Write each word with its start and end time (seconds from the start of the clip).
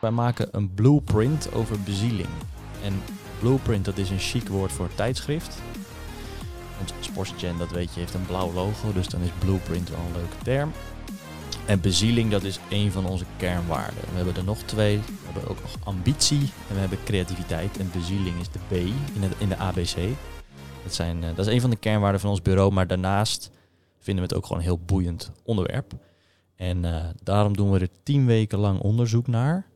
Wij 0.00 0.10
maken 0.10 0.48
een 0.50 0.74
blueprint 0.74 1.52
over 1.52 1.80
bezieling. 1.80 2.28
En 2.84 3.02
blueprint, 3.38 3.84
dat 3.84 3.98
is 3.98 4.10
een 4.10 4.18
chic 4.18 4.48
woord 4.48 4.72
voor 4.72 4.88
tijdschrift. 4.94 5.62
Want 6.76 6.94
Sportsgen, 7.00 7.58
dat 7.58 7.70
weet 7.70 7.94
je, 7.94 8.00
heeft 8.00 8.14
een 8.14 8.26
blauw 8.26 8.52
logo, 8.52 8.92
dus 8.92 9.08
dan 9.08 9.20
is 9.20 9.30
blueprint 9.38 9.90
wel 9.90 9.98
een 9.98 10.12
leuke 10.12 10.36
term. 10.42 10.72
En 11.66 11.80
bezieling, 11.80 12.30
dat 12.30 12.42
is 12.42 12.58
een 12.70 12.92
van 12.92 13.06
onze 13.06 13.24
kernwaarden. 13.36 14.00
We 14.10 14.16
hebben 14.16 14.36
er 14.36 14.44
nog 14.44 14.58
twee. 14.58 14.98
We 14.98 15.24
hebben 15.24 15.50
ook 15.50 15.60
nog 15.60 15.76
ambitie 15.84 16.40
en 16.68 16.74
we 16.74 16.80
hebben 16.80 16.98
creativiteit. 17.04 17.78
En 17.78 17.90
bezieling 17.92 18.40
is 18.40 18.48
de 18.50 18.58
B 18.68 18.72
in, 18.72 19.32
in 19.38 19.48
de 19.48 19.56
ABC. 19.56 19.96
Dat, 20.82 20.94
zijn, 20.94 21.24
eh, 21.24 21.30
dat 21.34 21.46
is 21.46 21.52
een 21.52 21.60
van 21.60 21.70
de 21.70 21.76
kernwaarden 21.76 22.20
van 22.20 22.30
ons 22.30 22.42
bureau, 22.42 22.72
maar 22.72 22.86
daarnaast 22.86 23.50
vinden 23.98 24.24
we 24.24 24.28
het 24.28 24.38
ook 24.38 24.46
gewoon 24.46 24.58
een 24.58 24.68
heel 24.68 24.84
boeiend 24.86 25.32
onderwerp. 25.44 25.92
En 26.56 26.84
eh, 26.84 27.04
daarom 27.22 27.56
doen 27.56 27.70
we 27.70 27.78
er 27.78 27.88
tien 28.02 28.26
weken 28.26 28.58
lang 28.58 28.80
onderzoek 28.80 29.26
naar. 29.26 29.69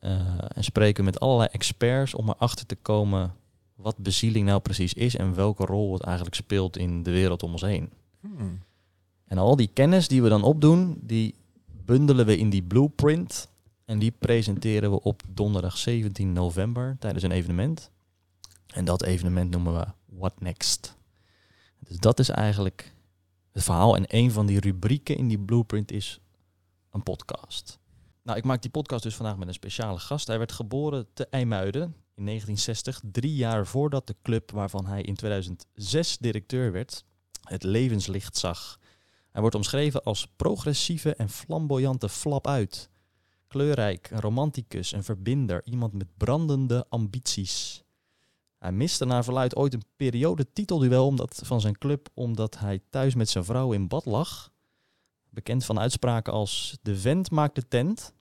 Eh, 0.00 0.38
en 0.54 0.64
spreken 0.64 1.04
met 1.04 1.20
allerlei 1.20 1.48
experts 1.52 2.14
om 2.14 2.28
erachter 2.28 2.66
te 2.66 2.76
komen 2.76 3.34
wat 3.74 3.96
bezieling 3.96 4.46
nou 4.46 4.60
precies 4.60 4.94
is 4.94 5.16
en 5.16 5.34
welke 5.34 5.64
rol 5.64 5.92
het 5.92 6.02
eigenlijk 6.02 6.36
speelt 6.36 6.76
in 6.76 7.02
de 7.02 7.10
wereld 7.10 7.42
om 7.42 7.52
ons 7.52 7.62
heen. 7.62 7.90
Hmm. 8.20 8.62
En 9.26 9.38
al 9.38 9.56
die 9.56 9.70
kennis 9.72 10.08
die 10.08 10.22
we 10.22 10.28
dan 10.28 10.42
opdoen, 10.42 10.98
die 11.02 11.34
bundelen 11.84 12.26
we 12.26 12.38
in 12.38 12.50
die 12.50 12.62
blueprint. 12.62 13.48
En 13.84 13.98
die 13.98 14.10
presenteren 14.10 14.90
we 14.90 15.02
op 15.02 15.22
donderdag 15.28 15.76
17 15.76 16.32
november 16.32 16.96
tijdens 16.98 17.24
een 17.24 17.30
evenement. 17.30 17.90
En 18.66 18.84
dat 18.84 19.02
evenement 19.02 19.50
noemen 19.50 19.74
we 19.74 19.86
What 20.04 20.40
Next. 20.40 20.96
Dus 21.78 21.98
dat 21.98 22.18
is 22.18 22.28
eigenlijk 22.28 22.94
het 23.52 23.62
verhaal. 23.62 23.96
En 23.96 24.04
een 24.06 24.30
van 24.30 24.46
die 24.46 24.60
rubrieken 24.60 25.16
in 25.16 25.28
die 25.28 25.38
blueprint 25.38 25.92
is 25.92 26.20
een 26.90 27.02
podcast. 27.02 27.79
Nou, 28.30 28.42
ik 28.42 28.48
maak 28.48 28.62
die 28.62 28.70
podcast 28.70 29.02
dus 29.02 29.14
vandaag 29.14 29.36
met 29.36 29.48
een 29.48 29.54
speciale 29.54 29.98
gast. 29.98 30.26
Hij 30.26 30.38
werd 30.38 30.52
geboren 30.52 31.06
te 31.12 31.26
IJmuiden 31.30 31.82
in 32.14 32.24
1960, 32.24 33.00
drie 33.12 33.34
jaar 33.34 33.66
voordat 33.66 34.06
de 34.06 34.16
club 34.22 34.50
waarvan 34.50 34.86
hij 34.86 35.02
in 35.02 35.14
2006 35.14 36.18
directeur 36.18 36.72
werd, 36.72 37.04
het 37.42 37.62
levenslicht 37.62 38.36
zag. 38.36 38.78
Hij 39.30 39.40
wordt 39.40 39.56
omschreven 39.56 40.02
als 40.02 40.26
progressieve 40.36 41.14
en 41.14 41.28
flamboyante 41.28 42.08
flap 42.08 42.46
uit. 42.46 42.90
Kleurrijk, 43.48 44.10
een 44.10 44.20
romanticus, 44.20 44.92
een 44.92 45.04
verbinder, 45.04 45.64
iemand 45.64 45.92
met 45.92 46.16
brandende 46.16 46.86
ambities. 46.88 47.84
Hij 48.58 48.72
miste 48.72 49.04
naar 49.04 49.24
verluid 49.24 49.56
ooit 49.56 49.74
een 49.74 49.84
periode 49.96 50.52
titelduel 50.52 51.06
omdat, 51.06 51.40
van 51.44 51.60
zijn 51.60 51.78
club 51.78 52.08
omdat 52.14 52.58
hij 52.58 52.80
thuis 52.90 53.14
met 53.14 53.28
zijn 53.28 53.44
vrouw 53.44 53.72
in 53.72 53.88
bad 53.88 54.04
lag. 54.04 54.52
Bekend 55.30 55.64
van 55.64 55.78
uitspraken 55.78 56.32
als 56.32 56.78
de 56.82 56.96
vent 56.96 57.30
maakt 57.30 57.54
de 57.54 57.68
tent. 57.68 58.12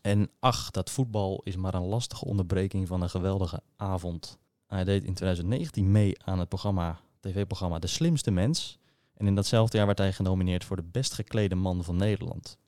En 0.00 0.30
ach, 0.38 0.70
dat 0.70 0.90
voetbal 0.90 1.40
is 1.44 1.56
maar 1.56 1.74
een 1.74 1.86
lastige 1.86 2.24
onderbreking 2.24 2.86
van 2.88 3.02
een 3.02 3.10
geweldige 3.10 3.62
avond. 3.76 4.38
Hij 4.66 4.84
deed 4.84 5.04
in 5.04 5.14
2019 5.14 5.92
mee 5.92 6.22
aan 6.24 6.38
het 6.38 6.48
programma, 6.48 7.00
tv-programma 7.20 7.78
De 7.78 7.86
Slimste 7.86 8.30
Mens. 8.30 8.78
En 9.14 9.26
in 9.26 9.34
datzelfde 9.34 9.76
jaar 9.76 9.86
werd 9.86 9.98
hij 9.98 10.12
genomineerd 10.12 10.64
voor 10.64 10.76
de 10.76 10.88
best 10.90 11.14
geklede 11.14 11.54
man 11.54 11.84
van 11.84 11.96
Nederland. 11.96 12.58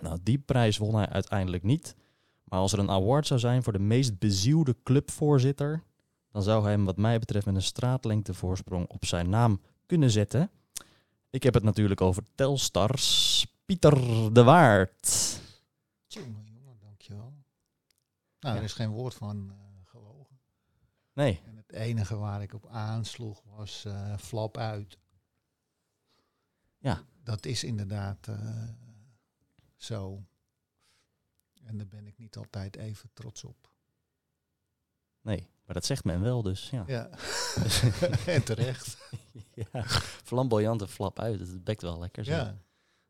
Nou, 0.00 0.18
die 0.22 0.38
prijs 0.38 0.78
won 0.78 0.94
hij 0.94 1.08
uiteindelijk 1.08 1.62
niet. 1.62 1.96
Maar 2.44 2.58
als 2.58 2.72
er 2.72 2.78
een 2.78 2.90
award 2.90 3.26
zou 3.26 3.40
zijn 3.40 3.62
voor 3.62 3.72
de 3.72 3.78
meest 3.78 4.18
bezielde 4.18 4.76
clubvoorzitter, 4.82 5.82
dan 6.30 6.42
zou 6.42 6.62
hij 6.62 6.72
hem 6.72 6.84
wat 6.84 6.96
mij 6.96 7.18
betreft 7.18 7.46
met 7.46 7.54
een 7.54 7.62
straatlengte 7.62 8.34
voorsprong 8.34 8.88
op 8.88 9.04
zijn 9.04 9.28
naam 9.28 9.60
kunnen 9.86 10.10
zetten. 10.10 10.50
Ik 11.30 11.42
heb 11.42 11.54
het 11.54 11.62
natuurlijk 11.62 12.00
over 12.00 12.22
Telstars 12.34 13.46
Pieter 13.64 13.98
de 14.32 14.42
Waard. 14.42 15.40
Nou, 18.42 18.56
er 18.56 18.62
is 18.62 18.72
geen 18.72 18.90
woord 18.90 19.14
van 19.14 19.50
eh, 19.50 19.56
gewogen. 19.90 20.38
Nee, 21.12 21.40
En 21.46 21.56
het 21.56 21.72
enige 21.72 22.16
waar 22.16 22.42
ik 22.42 22.54
op 22.54 22.66
aansloeg 22.66 23.42
was 23.44 23.84
eh, 23.84 24.16
flap 24.18 24.56
uit. 24.56 24.98
Ja. 26.78 27.02
Dat 27.22 27.46
is 27.46 27.64
inderdaad 27.64 28.28
eh, 28.28 28.68
zo. 29.76 30.22
En 31.64 31.78
daar 31.78 31.86
ben 31.86 32.06
ik 32.06 32.18
niet 32.18 32.36
altijd 32.36 32.76
even 32.76 33.10
trots 33.12 33.44
op. 33.44 33.70
nee, 35.20 35.48
maar 35.64 35.74
dat 35.74 35.84
zegt 35.84 36.04
men 36.04 36.20
wel 36.20 36.42
dus. 36.42 36.70
Ja, 36.70 36.84
Ja, 36.86 37.10
en 38.26 38.44
terecht. 38.44 39.10
ja. 39.54 39.82
flamboyante 40.24 40.88
flap 40.88 41.18
uit, 41.18 41.40
het 41.40 41.64
bekt 41.64 41.82
wel 41.82 41.98
lekker. 41.98 42.24
Zo. 42.24 42.30
Ja, 42.32 42.58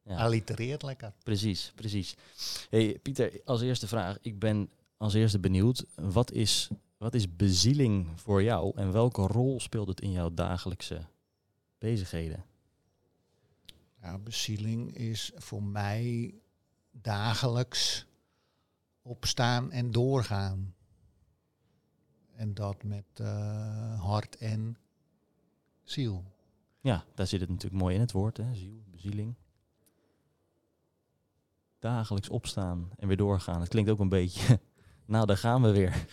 Ja. 0.02 0.16
allitereert 0.16 0.82
lekker. 0.82 1.12
Precies, 1.22 1.72
precies. 1.74 2.16
Hey, 2.70 2.98
Pieter, 3.02 3.40
als 3.44 3.60
eerste 3.60 3.88
vraag. 3.88 4.18
Ik 4.20 4.38
ben 4.38 4.70
als 5.02 5.14
eerste 5.14 5.38
benieuwd. 5.38 5.84
Wat 5.94 6.32
is, 6.32 6.70
wat 6.96 7.14
is 7.14 7.36
bezieling 7.36 8.20
voor 8.20 8.42
jou 8.42 8.76
en 8.76 8.92
welke 8.92 9.26
rol 9.26 9.60
speelt 9.60 9.88
het 9.88 10.00
in 10.00 10.10
jouw 10.10 10.34
dagelijkse 10.34 11.06
bezigheden? 11.78 12.44
Ja, 14.02 14.18
bezieling 14.18 14.96
is 14.96 15.32
voor 15.34 15.62
mij 15.62 16.34
dagelijks 16.90 18.06
opstaan 19.02 19.72
en 19.72 19.90
doorgaan. 19.90 20.74
En 22.34 22.54
dat 22.54 22.82
met 22.82 23.06
eh, 23.14 24.00
hart 24.00 24.36
en 24.36 24.76
ziel. 25.82 26.24
Ja, 26.80 27.04
daar 27.14 27.26
zit 27.26 27.40
het 27.40 27.48
natuurlijk 27.48 27.82
mooi 27.82 27.94
in 27.94 28.00
het 28.00 28.12
woord, 28.12 28.36
hè? 28.36 28.54
ziel, 28.54 28.82
bezieling. 28.90 29.34
Dagelijks 31.78 32.28
opstaan 32.28 32.90
en 32.96 33.08
weer 33.08 33.16
doorgaan. 33.16 33.60
Het 33.60 33.69
klinkt 33.69 33.90
ook 33.90 34.00
een 34.00 34.08
beetje, 34.08 34.60
nou 35.12 35.26
daar 35.26 35.36
gaan 35.36 35.62
we 35.62 35.70
weer. 35.70 36.06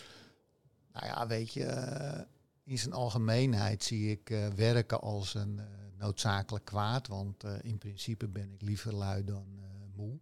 Nou 0.93 1.05
ja, 1.05 1.27
weet 1.27 1.53
je, 1.53 1.63
eh, 1.63 2.25
in 2.63 2.77
zijn 2.77 2.93
algemeenheid 2.93 3.83
zie 3.83 4.11
ik 4.11 4.29
eh, 4.29 4.47
werken 4.47 5.01
als 5.01 5.33
een 5.33 5.59
eh, 5.59 5.65
noodzakelijk 5.97 6.65
kwaad. 6.65 7.07
Want 7.07 7.43
in 7.61 7.77
principe 7.77 8.27
ben 8.27 8.51
ik 8.51 8.61
liever 8.61 8.95
lui 8.95 9.23
dan 9.23 9.59
moe. 9.95 10.19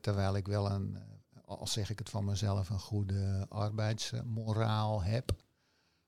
Terwijl 0.00 0.36
ik 0.36 0.46
wel 0.46 0.70
een, 0.70 0.98
al 1.44 1.66
zeg 1.66 1.90
ik 1.90 1.98
het 1.98 2.10
van 2.10 2.24
mezelf, 2.24 2.70
een 2.70 2.78
goede 2.78 3.46
arbeidsmoraal 3.48 5.02
heb. 5.02 5.32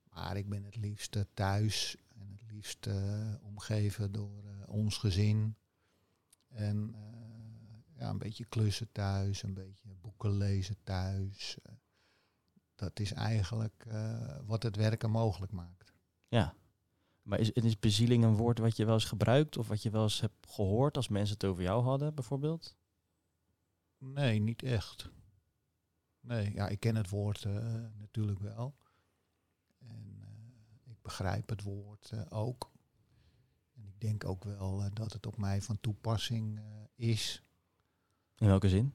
Maar 0.03 0.37
ik 0.37 0.49
ben 0.49 0.63
het 0.63 0.75
liefst 0.75 1.17
thuis 1.33 1.97
en 2.19 2.29
het 2.31 2.51
liefst 2.51 2.87
omgeven 3.41 4.11
door 4.11 4.43
ons 4.67 4.97
gezin. 4.97 5.55
En 6.47 6.95
ja, 7.99 8.09
een 8.09 8.17
beetje 8.17 8.45
klussen 8.45 8.91
thuis, 8.91 9.43
een 9.43 9.53
beetje 9.53 9.95
boeken 10.01 10.31
lezen 10.31 10.75
thuis. 10.83 11.57
Eh, 11.61 11.73
dat 12.75 12.99
is 12.99 13.11
eigenlijk 13.11 13.85
eh, 13.87 14.37
wat 14.45 14.63
het 14.63 14.75
werken 14.75 15.11
mogelijk 15.11 15.51
maakt. 15.51 15.93
Ja. 16.27 16.55
Maar 17.21 17.39
is, 17.39 17.51
is 17.51 17.79
bezieling 17.79 18.23
een 18.23 18.35
woord 18.35 18.59
wat 18.59 18.77
je 18.77 18.85
wel 18.85 18.93
eens 18.93 19.05
gebruikt 19.05 19.57
of 19.57 19.67
wat 19.67 19.83
je 19.83 19.89
wel 19.89 20.03
eens 20.03 20.21
hebt 20.21 20.49
gehoord 20.49 20.95
als 20.95 21.07
mensen 21.07 21.33
het 21.33 21.45
over 21.45 21.63
jou 21.63 21.83
hadden, 21.83 22.15
bijvoorbeeld? 22.15 22.77
Nee, 23.97 24.39
niet 24.39 24.63
echt. 24.63 25.09
Nee, 26.19 26.53
ja, 26.53 26.67
ik 26.67 26.79
ken 26.79 26.95
het 26.95 27.09
woord 27.09 27.45
eh, 27.45 27.53
natuurlijk 27.97 28.39
wel. 28.39 28.75
En 29.79 30.23
ik 30.83 31.01
begrijp 31.01 31.49
het 31.49 31.63
woord 31.63 32.13
ook. 32.29 32.71
En 33.75 33.85
ik 33.85 34.01
denk 34.01 34.25
ook 34.25 34.43
wel 34.43 34.93
dat 34.93 35.13
het 35.13 35.25
op 35.25 35.37
mij 35.37 35.61
van 35.61 35.79
toepassing 35.81 36.59
is. 36.95 37.43
In 38.39 38.47
welke 38.47 38.69
zin? 38.69 38.93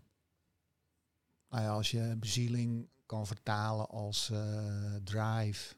Nou 1.49 1.63
ja, 1.63 1.73
als 1.73 1.91
je 1.91 2.17
bezieling 2.19 2.89
kan 3.07 3.27
vertalen 3.27 3.89
als 3.89 4.31
eh, 4.31 4.95
drive. 4.95 5.75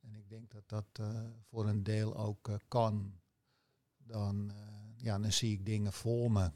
En 0.00 0.14
ik 0.14 0.28
denk 0.28 0.50
dat 0.50 0.68
dat 0.68 0.86
eh, 0.92 1.30
voor 1.42 1.68
een 1.68 1.82
deel 1.82 2.16
ook 2.16 2.48
eh, 2.48 2.54
kan. 2.68 3.20
Dan, 3.96 4.52
ja, 4.96 5.18
dan 5.18 5.32
zie 5.32 5.52
ik 5.52 5.66
dingen 5.66 5.92
voor 5.92 6.32
me. 6.32 6.52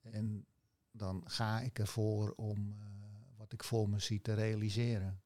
En 0.00 0.46
dan 0.90 1.22
ga 1.30 1.60
ik 1.60 1.78
ervoor 1.78 2.32
om 2.36 2.76
wat 3.36 3.52
ik 3.52 3.64
voor 3.64 3.88
me 3.88 3.98
zie 3.98 4.20
te 4.20 4.34
realiseren. 4.34 5.22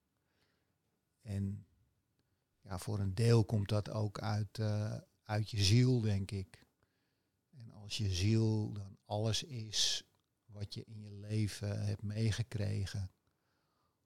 En 1.21 1.67
ja, 2.61 2.79
voor 2.79 2.99
een 2.99 3.15
deel 3.15 3.45
komt 3.45 3.69
dat 3.69 3.91
ook 3.91 4.19
uit, 4.19 4.61
uit 5.23 5.51
je 5.51 5.63
ziel, 5.63 6.01
denk 6.01 6.31
ik. 6.31 6.67
En 7.51 7.73
als 7.73 7.97
je 7.97 8.11
ziel 8.11 8.73
dan 8.73 8.92
alles 9.13 9.43
is 9.43 10.05
wat 10.47 10.75
je 10.75 10.85
in 10.85 11.01
je 11.01 11.11
leven 11.11 11.85
hebt 11.85 12.03
meegekregen. 12.03 13.11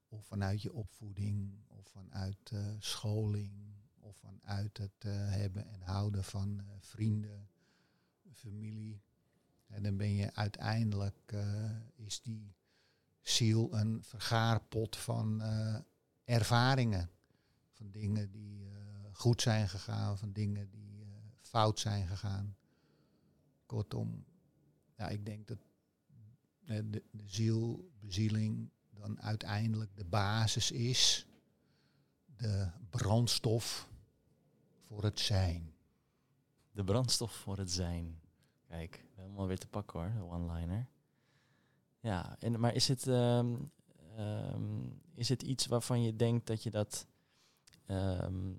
Of 0.07 0.25
vanuit 0.25 0.61
je 0.61 0.73
opvoeding, 0.73 1.65
of 1.67 1.87
vanuit 1.87 2.51
eh, 2.51 2.65
scholing, 2.79 3.51
of 3.99 4.17
vanuit 4.17 4.77
het 4.77 4.91
eh, 4.97 5.11
hebben 5.13 5.67
en 5.67 5.81
houden 5.81 6.23
van 6.23 6.59
eh, 6.59 6.65
vrienden, 6.79 7.49
familie. 8.33 9.01
En 9.67 9.83
dan 9.83 9.97
ben 9.97 10.13
je 10.13 10.35
uiteindelijk, 10.35 11.33
is 11.95 12.21
die 12.21 12.55
ziel 13.21 13.73
een 13.73 14.03
vergaarpot 14.03 14.97
van 14.97 15.41
ervaringen. 16.23 17.09
Van 17.71 17.91
dingen 17.91 18.31
die 18.31 18.71
goed 19.11 19.41
zijn 19.41 19.69
gegaan, 19.69 20.17
van 20.17 20.31
dingen 20.31 20.69
die 20.69 21.07
fout 21.41 21.79
zijn 21.79 22.07
gegaan. 22.07 22.57
Kortom, 23.65 24.25
ja, 24.97 25.07
ik 25.09 25.25
denk 25.25 25.47
dat 25.47 25.57
de, 26.65 26.89
de 26.89 27.23
ziel, 27.25 27.89
bezieling, 27.99 28.69
dan 28.89 29.21
uiteindelijk 29.21 29.95
de 29.95 30.05
basis 30.05 30.71
is, 30.71 31.25
de 32.25 32.69
brandstof 32.89 33.89
voor 34.81 35.03
het 35.03 35.19
zijn. 35.19 35.73
De 36.71 36.83
brandstof 36.83 37.31
voor 37.31 37.57
het 37.57 37.71
zijn. 37.71 38.19
Kijk, 38.67 39.05
helemaal 39.15 39.47
weer 39.47 39.57
te 39.57 39.67
pakken 39.67 39.99
hoor, 39.99 40.13
de 40.13 40.35
one-liner. 40.35 40.87
Ja, 41.99 42.35
en, 42.39 42.59
maar 42.59 42.75
is 42.75 42.87
het, 42.87 43.07
ehm, 43.07 43.55
ehm, 44.15 44.89
is 45.13 45.29
het 45.29 45.41
iets 45.41 45.65
waarvan 45.65 46.01
je 46.01 46.15
denkt 46.15 46.47
dat 46.47 46.63
je 46.63 46.71
dat 46.71 47.07
ehm, 47.85 48.53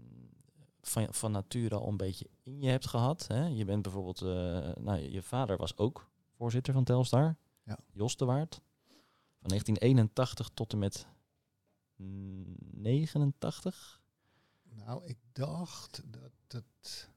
van, 0.81 1.15
van 1.15 1.33
nature 1.33 1.75
al 1.75 1.89
een 1.89 1.97
beetje 1.97 2.31
in 2.43 2.61
je 2.61 2.69
hebt 2.69 2.87
gehad? 2.87 3.27
Hè? 3.27 3.47
Je 3.47 3.65
bent 3.65 3.83
bijvoorbeeld, 3.83 4.21
eh, 4.21 4.83
nou, 4.85 4.99
je 4.99 5.23
vader 5.23 5.57
was 5.57 5.77
ook 5.77 6.08
voorzitter 6.39 6.73
van 6.73 6.85
Telstar, 6.85 7.37
Ja. 7.63 7.79
Jos 7.93 8.17
de 8.17 8.25
Waard. 8.25 8.55
Van 9.41 9.49
1981 9.49 10.49
tot 10.55 10.73
en 10.73 10.79
met 10.79 11.07
89. 11.97 14.01
Nou, 14.63 15.07
ik 15.07 15.19
dacht 15.33 16.03
dat 16.13 16.33
het 16.49 17.11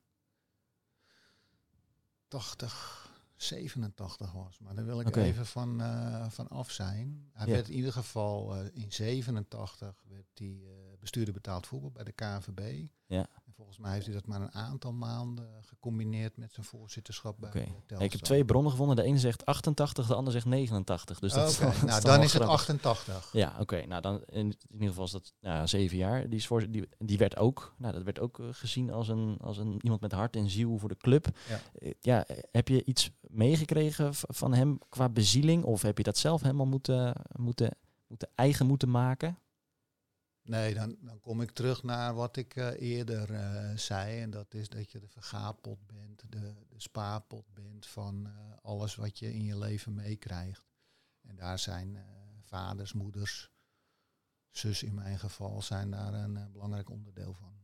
80, 2.28 3.10
87 3.36 4.32
was. 4.32 4.60
Maar 4.60 4.76
daar 4.76 4.86
wil 4.86 5.00
ik 5.00 5.16
even 5.16 5.46
van, 5.46 5.82
eh, 5.82 6.30
van 6.30 6.48
af 6.48 6.72
zijn. 6.72 7.30
Hij 7.34 7.48
Ja. 7.48 7.54
werd 7.54 7.70
in 7.70 7.76
ieder 7.76 7.94
geval 7.94 8.56
eh, 8.56 8.66
in 8.84 8.92
87 8.92 10.04
werd 10.08 10.28
hij 10.34 10.62
eh, 10.66 10.98
bestuurder 11.00 11.34
betaald 11.34 11.68
voetbal 11.68 11.92
bij 11.92 12.04
de 12.04 12.12
KNVB. 12.12 12.88
Ja. 13.12 13.28
En 13.46 13.54
volgens 13.54 13.78
mij 13.78 13.94
heeft 13.94 14.06
hij 14.06 14.16
dat 14.16 14.28
maar 14.28 14.42
een 14.42 14.54
aantal 14.54 14.94
maanden 14.94 15.50
gecombineerd 15.62 16.38
met 16.38 16.54
zijn 16.54 16.66
voorzitterschap 16.66 17.36
bij 17.40 17.52
Telstar. 17.52 18.02
ik 18.02 18.12
heb 18.12 18.22
twee 18.22 18.46
bronnen 18.46 18.72
gevonden. 18.72 18.96
De 18.96 19.04
ene 19.04 19.18
zegt 19.18 19.46
88, 19.46 20.08
de 20.08 20.16
ander 20.16 20.34
zegt 20.34 20.46
89. 20.46 21.19
Dus 21.19 21.34
dat 21.34 21.60
nou 21.60 22.02
dan 22.02 22.22
is 22.22 22.34
het 22.34 22.44
grappig. 22.44 22.50
88. 22.50 23.30
Ja, 23.34 23.56
oké. 23.60 23.86
Nou, 23.86 24.02
dan 24.02 24.24
in, 24.25 24.46
in 24.46 24.58
ieder 24.72 24.88
geval 24.88 25.06
is 25.06 25.12
dat 25.12 25.34
nou, 25.40 25.68
zeven 25.68 25.98
jaar. 25.98 26.30
Die, 26.30 26.40
is 26.40 26.48
voor, 26.48 26.72
die, 26.72 26.90
die 26.98 27.18
werd 27.18 27.38
ook, 27.38 27.74
nou, 27.78 27.94
dat 27.94 28.04
werd 28.04 28.19
ook 28.19 28.40
eh, 28.40 28.46
gezien 28.52 28.92
als 28.92 29.08
een, 29.08 29.38
als 29.42 29.58
een 29.58 29.80
iemand 29.81 30.02
met 30.02 30.12
hart 30.12 30.36
en 30.36 30.50
ziel 30.50 30.78
voor 30.78 30.90
de 30.90 30.98
club. 30.98 31.28
Ja. 31.50 31.60
Eh, 31.80 31.94
ja, 32.00 32.25
eh, 32.25 32.38
heb 32.52 32.68
je 32.68 32.84
iets 32.84 33.12
meegekregen 33.22 34.13
van 34.13 34.54
hem 34.54 34.80
qua 34.90 35.10
bezieling? 35.10 35.63
Of 35.63 35.81
heb 35.81 35.98
je 35.98 36.04
dat 36.04 36.18
zelf 36.18 36.42
helemaal 36.42 36.66
moeten, 36.66 37.16
moeten, 37.36 37.78
moeten 38.08 38.30
eigen 38.36 38.66
moeten 38.66 38.90
maken? 38.90 39.38
Nee, 40.44 40.74
dan, 40.74 40.98
dan 41.00 41.20
kom 41.20 41.42
ik 41.42 41.52
terug 41.52 41.84
naar 41.84 42.14
wat 42.14 42.38
ik 42.38 42.56
eh, 42.56 42.82
eerder 42.82 43.34
eh, 43.34 43.78
zei. 43.78 44.22
En 44.22 44.30
dat 44.30 44.54
is 44.54 44.70
dat 44.70 44.92
je 44.92 45.00
de 45.00 45.08
vergaarpot 45.08 45.88
bent, 45.88 46.24
de, 46.30 46.56
de 46.70 47.44
bent 47.54 47.86
van 47.86 48.26
eh, 48.26 48.58
alles 48.62 48.96
wat 48.96 49.20
je 49.20 49.34
in 49.34 49.44
je 49.44 49.58
leven 49.58 49.94
meekrijgt. 49.94 50.70
En 51.22 51.36
daar 51.36 51.60
zijn 51.60 52.06
vaders, 52.42 52.94
moeders, 52.94 53.52
zus 54.50 54.84
in 54.84 54.94
mijn 54.94 55.20
geval, 55.20 55.62
zijn 55.62 55.92
daar 55.92 56.14
een 56.14 56.52
belangrijk 56.52 56.90
onderdeel 56.90 57.34
van. 57.34 57.62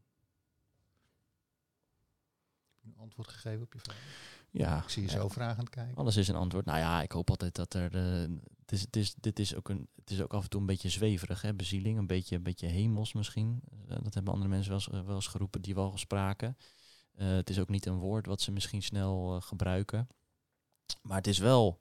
Antwoord 2.97 3.27
gegeven 3.27 3.61
op 3.61 3.73
je 3.73 3.79
vraag? 3.79 3.97
Ja, 4.51 4.83
Ik 4.83 4.89
zie 4.89 5.03
je 5.03 5.09
ja. 5.11 5.13
zo 5.19 5.27
vragend 5.27 5.69
kijken. 5.69 5.95
Alles 5.95 6.15
is 6.15 6.27
een 6.27 6.35
antwoord. 6.35 6.65
Nou 6.65 6.77
ja, 6.79 7.01
ik 7.01 7.11
hoop 7.11 7.29
altijd 7.29 7.55
dat 7.55 7.73
er. 7.73 7.95
eh, 7.95 8.29
het, 8.59 8.71
is, 8.71 8.81
het, 8.81 8.95
is, 8.95 9.13
dit 9.15 9.39
is 9.39 9.55
ook 9.55 9.69
een, 9.69 9.87
het 9.95 10.11
is 10.11 10.21
ook 10.21 10.33
af 10.33 10.43
en 10.43 10.49
toe 10.49 10.59
een 10.59 10.65
beetje 10.65 10.89
zweverig, 10.89 11.41
hè? 11.41 11.53
Bezieling. 11.53 11.97
Een 11.97 12.07
beetje, 12.07 12.35
een 12.35 12.43
beetje 12.43 12.67
hemels 12.67 13.13
misschien. 13.13 13.61
Eh, 13.87 13.97
dat 14.03 14.13
hebben 14.13 14.33
andere 14.33 14.49
mensen 14.51 14.71
wel 14.71 14.81
eens, 14.91 15.05
wel 15.05 15.15
eens 15.15 15.27
geroepen 15.27 15.61
die 15.61 15.75
wel 15.75 15.97
spraken. 15.97 16.57
Eh, 17.11 17.27
het 17.27 17.49
is 17.49 17.59
ook 17.59 17.69
niet 17.69 17.85
een 17.85 17.97
woord 17.99 18.25
wat 18.25 18.41
ze 18.41 18.51
misschien 18.51 18.83
snel 18.83 19.35
eh, 19.35 19.41
gebruiken. 19.41 20.07
Maar 21.01 21.17
het 21.17 21.27
is 21.27 21.37
wel. 21.37 21.79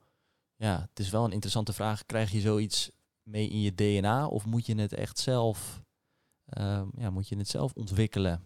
Ja, 0.57 0.81
het 0.91 0.99
is 0.99 1.11
wel 1.11 1.25
een 1.25 1.33
interessante 1.33 1.73
vraag. 1.73 2.07
Krijg 2.07 2.31
je 2.31 2.41
zoiets 2.41 2.91
mee 3.23 3.49
in 3.49 3.61
je 3.61 3.75
DNA? 3.75 4.27
Of 4.27 4.45
moet 4.45 4.67
je 4.67 4.75
het 4.75 4.93
echt 4.93 5.19
zelf. 5.19 5.83
eh, 6.45 6.83
ja, 6.97 7.11
moet 7.11 7.29
je 7.29 7.37
het 7.37 7.49
zelf 7.49 7.73
ontwikkelen? 7.73 8.43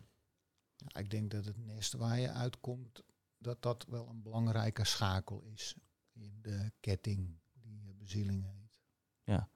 Ja, 0.87 1.01
ik 1.01 1.11
denk 1.11 1.31
dat 1.31 1.45
het 1.45 1.67
nest 1.67 1.93
waar 1.93 2.19
je 2.19 2.31
uitkomt, 2.31 3.03
dat 3.39 3.63
dat 3.63 3.87
wel 3.89 4.09
een 4.09 4.23
belangrijke 4.23 4.85
schakel 4.85 5.43
is 5.43 5.77
in 6.13 6.43
de 6.43 6.73
ketting 6.81 7.39
die 7.53 7.89
eh, 7.89 7.97
bezieling 7.99 8.45
heet. 8.45 8.81
Ja. 9.25 9.49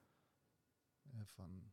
Eh, 1.11 1.19
van, 1.25 1.71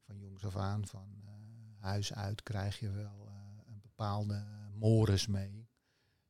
van 0.00 0.18
jongs 0.18 0.44
af 0.44 0.56
aan, 0.56 0.86
van 0.86 1.22
eh, 1.24 1.82
huis 1.82 2.14
uit 2.14 2.42
krijg 2.42 2.78
je 2.78 2.90
wel 2.90 3.28
een 3.66 3.80
bepaalde 3.80 4.44
mores 4.74 5.26
mee. 5.26 5.68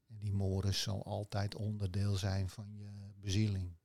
En 0.06 0.18
die 0.18 0.32
mores 0.32 0.82
zal 0.82 1.04
altijd 1.04 1.54
onderdeel 1.54 2.16
zijn 2.16 2.48
van 2.48 2.76
je 2.76 3.12
bezieling. 3.20 3.76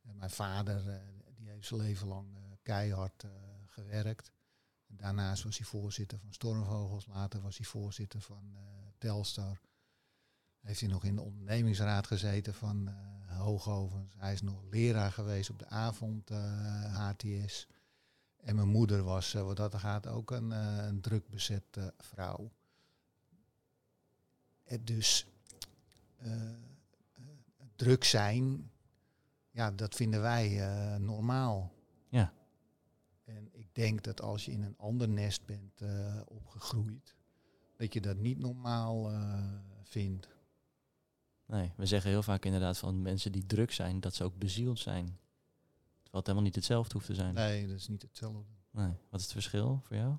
En 0.00 0.16
mijn 0.16 0.30
vader, 0.30 1.02
die 1.34 1.48
heeft 1.48 1.66
zijn 1.66 1.80
leven 1.80 2.08
lang 2.08 2.36
keihard 2.62 3.24
gewerkt. 3.66 4.32
Daarnaast 5.00 5.42
was 5.42 5.56
hij 5.58 5.66
voorzitter 5.66 6.18
van 6.18 6.32
Stormvogels. 6.32 7.06
Later 7.06 7.40
was 7.40 7.56
hij 7.56 7.66
voorzitter 7.66 8.20
van 8.20 8.50
eh, 8.54 8.60
Telstar. 8.98 9.60
Heeft 10.60 10.80
hij 10.80 10.88
nog 10.88 11.04
in 11.04 11.14
de 11.14 11.22
ondernemingsraad 11.22 12.06
gezeten 12.06 12.54
van 12.54 12.88
eh 12.88 13.38
Hoogovens. 13.40 14.14
Hij 14.18 14.32
is 14.32 14.42
nog 14.42 14.62
leraar 14.70 15.12
geweest 15.12 15.50
op 15.50 15.58
de 15.58 15.66
avond 15.68 16.30
eh, 16.30 16.94
HTS. 16.96 17.66
En 18.36 18.56
mijn 18.56 18.68
moeder 18.68 19.02
was, 19.02 19.34
eh, 19.34 19.42
wat 19.42 19.56
dat 19.56 19.74
gaat, 19.74 20.06
ook 20.06 20.30
een, 20.30 20.52
eh, 20.52 20.86
een 20.86 21.00
druk 21.00 21.28
bezette 21.28 21.94
vrouw. 21.98 22.50
Dus 24.80 25.26
eh, 26.16 26.50
eh, 26.50 26.56
druk 27.76 28.04
zijn, 28.04 28.70
ja, 29.50 29.70
dat 29.70 29.94
vinden 29.94 30.20
wij 30.20 30.60
eh, 30.60 30.96
normaal. 30.96 31.72
Ja. 32.08 32.32
Denk 33.80 34.02
dat 34.02 34.20
als 34.20 34.44
je 34.44 34.52
in 34.52 34.62
een 34.62 34.76
ander 34.78 35.08
nest 35.08 35.44
bent 35.46 35.80
eh, 35.80 36.20
opgegroeid, 36.24 37.14
dat 37.76 37.92
je 37.92 38.00
dat 38.00 38.16
niet 38.16 38.38
normaal 38.38 39.10
eh, 39.10 39.42
vindt. 39.82 40.28
Nee, 41.46 41.72
we 41.76 41.86
zeggen 41.86 42.10
heel 42.10 42.22
vaak 42.22 42.44
inderdaad 42.44 42.78
van 42.78 43.02
mensen 43.02 43.32
die 43.32 43.46
druk 43.46 43.72
zijn, 43.72 44.00
dat 44.00 44.14
ze 44.14 44.24
ook 44.24 44.38
bezield 44.38 44.78
zijn. 44.78 45.04
Terwijl 45.04 45.18
het 46.10 46.26
helemaal 46.26 46.42
niet 46.42 46.54
hetzelfde 46.54 46.92
hoeft 46.92 47.06
te 47.06 47.14
zijn. 47.14 47.34
Nee, 47.34 47.66
dat 47.66 47.76
is 47.76 47.88
niet 47.88 48.02
hetzelfde. 48.02 48.52
Nee. 48.70 48.94
Wat 49.08 49.20
is 49.20 49.26
het 49.26 49.32
verschil 49.32 49.80
voor 49.82 49.96
jou? 49.96 50.16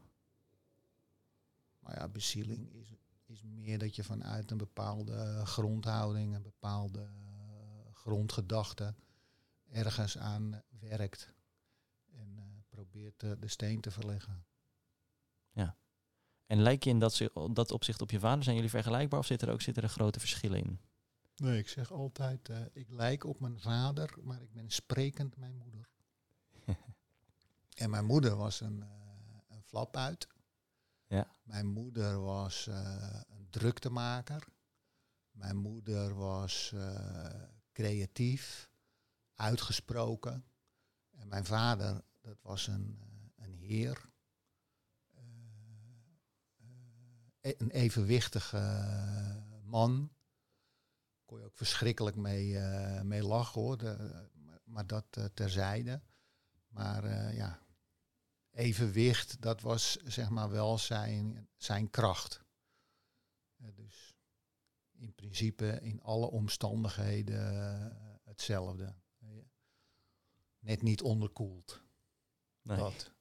Maar 1.80 1.96
ja, 1.96 2.08
bezieling 2.08 2.74
is, 2.74 2.94
is 3.26 3.44
meer 3.44 3.80
dat 3.80 3.96
je 3.96 4.04
vanuit 4.04 4.52
een 4.52 4.58
bepaalde 4.58 5.42
grondhouding, 5.46 6.36
een 6.36 6.42
bepaalde 6.42 7.02
eh, 7.02 7.94
grondgedachte 7.94 8.96
ergens 9.70 10.18
aan 10.18 10.64
werkt. 10.80 11.34
Probeert 12.82 13.24
eh, 13.24 13.32
de 13.40 13.48
steen 13.48 13.82
te 13.82 13.92
verleggen. 13.92 14.46
En 16.46 16.62
lijk 16.62 16.84
je 16.84 16.90
in 16.90 17.00
dat, 17.00 17.30
dat 17.52 17.72
opzicht 17.72 18.02
op 18.02 18.12
je 18.12 18.20
vader? 18.20 18.44
Zijn 18.44 18.56
jullie 18.56 18.70
vergelijkbaar 18.70 19.20
of 19.20 19.26
zit 19.26 19.42
er 19.42 19.50
ook 19.50 19.62
zit 19.62 19.78
er 19.78 19.90
grote 19.90 20.20
verschillen 20.20 20.58
in? 20.58 20.80
Nee, 21.36 21.58
ik 21.58 21.70
zeg 21.70 21.92
altijd, 21.92 22.50
eh, 22.50 22.60
ik 22.74 22.90
lijk 22.90 23.24
op 23.24 23.40
mijn 23.40 23.60
vader, 23.60 24.18
maar 24.22 24.42
ik 24.42 24.54
ben 24.54 24.70
sprekend 24.70 25.38
mijn 25.38 25.56
moeder. 25.56 25.90
en 27.84 27.90
mijn 27.90 28.06
moeder 28.06 28.36
was 28.36 28.60
een, 28.60 28.82
eh 28.82 28.90
een 29.48 29.64
flap 29.64 29.98
uit. 29.98 30.28
Ja. 31.08 31.28
Mijn 31.44 31.68
moeder 31.68 32.22
was 32.22 32.66
een 33.28 33.48
druktemaker. 33.50 34.48
Mijn 35.32 35.58
moeder 35.58 36.16
was 36.16 36.74
creatief, 37.72 38.70
uitgesproken. 39.36 40.46
En 41.12 41.28
mijn 41.28 41.46
vader, 41.46 42.02
dat 42.22 42.42
was 42.42 42.68
een, 42.68 42.98
eh, 43.00 43.46
een 43.46 43.54
heer. 43.54 44.10
Eh, 45.14 45.22
eh, 47.40 47.54
een 47.58 47.72
evenwichtige 47.72 48.58
man 49.64 50.12
kon 51.26 51.40
je 51.40 51.46
ook 51.46 51.58
verschrikkelijk 51.58 52.16
mee, 52.16 52.60
mee 53.04 53.24
lachen 53.24 53.62
hoor. 53.62 53.98
Maar, 54.64 54.88
dat 54.88 55.06
terzijde. 55.34 56.02
Maar 56.68 57.34
ja, 57.34 57.60
evenwicht, 58.52 59.42
dat 59.42 59.62
was 59.62 59.98
zeg 59.98 60.30
maar 60.30 60.50
wel 60.50 60.78
zijn, 60.78 61.48
zijn 61.56 61.90
kracht. 61.90 62.44
Dus 63.58 64.16
in 64.92 65.14
principe 65.14 65.80
in 65.82 66.02
alle 66.02 66.26
omstandigheden 66.26 68.20
hetzelfde. 68.24 68.96
Net 70.60 70.82
niet 70.82 71.02
onderkoeld. 71.02 71.84
Nee, 72.62 72.78
Dat. 72.78 73.12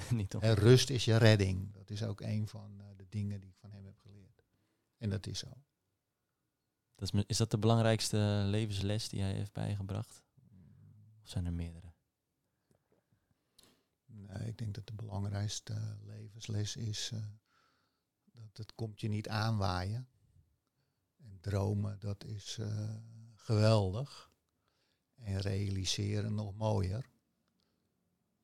niet 0.10 0.34
op. 0.34 0.42
En 0.42 0.54
rust 0.54 0.90
is 0.90 1.04
je 1.04 1.16
redding. 1.16 1.72
Dat 1.72 1.90
is 1.90 2.02
ook 2.02 2.20
een 2.20 2.48
van 2.48 2.80
eh, 2.80 2.86
de 2.96 3.06
dingen 3.08 3.40
die 3.40 3.50
ik 3.50 3.56
van 3.56 3.72
hem 3.72 3.84
heb 3.84 3.98
geleerd. 3.98 4.42
En 4.96 5.10
dat 5.10 5.26
is 5.26 5.38
zo. 5.38 5.48
Dat 6.94 7.14
is, 7.14 7.24
is 7.26 7.36
dat 7.36 7.50
de 7.50 7.58
belangrijkste 7.58 8.42
levensles 8.44 9.08
die 9.08 9.20
hij 9.20 9.32
heeft 9.32 9.52
bijgebracht? 9.52 10.24
Of 11.22 11.28
zijn 11.28 11.46
er 11.46 11.52
meerdere? 11.52 11.92
Nee, 14.06 14.48
ik 14.48 14.58
denk 14.58 14.74
dat 14.74 14.86
de 14.86 14.94
belangrijkste 14.94 15.96
levensles 16.04 16.76
is 16.76 17.10
eh, 17.12 17.20
dat 18.32 18.56
het 18.56 18.74
komt 18.74 19.00
je 19.00 19.08
niet 19.08 19.28
aanwaaien. 19.28 20.08
En 21.16 21.40
dromen, 21.40 21.98
dat 21.98 22.24
is 22.24 22.58
eh, 22.58 22.96
geweldig. 23.34 24.28
en 25.14 25.38
realiseren 25.38 26.34
nog 26.34 26.54
mooier. 26.54 27.10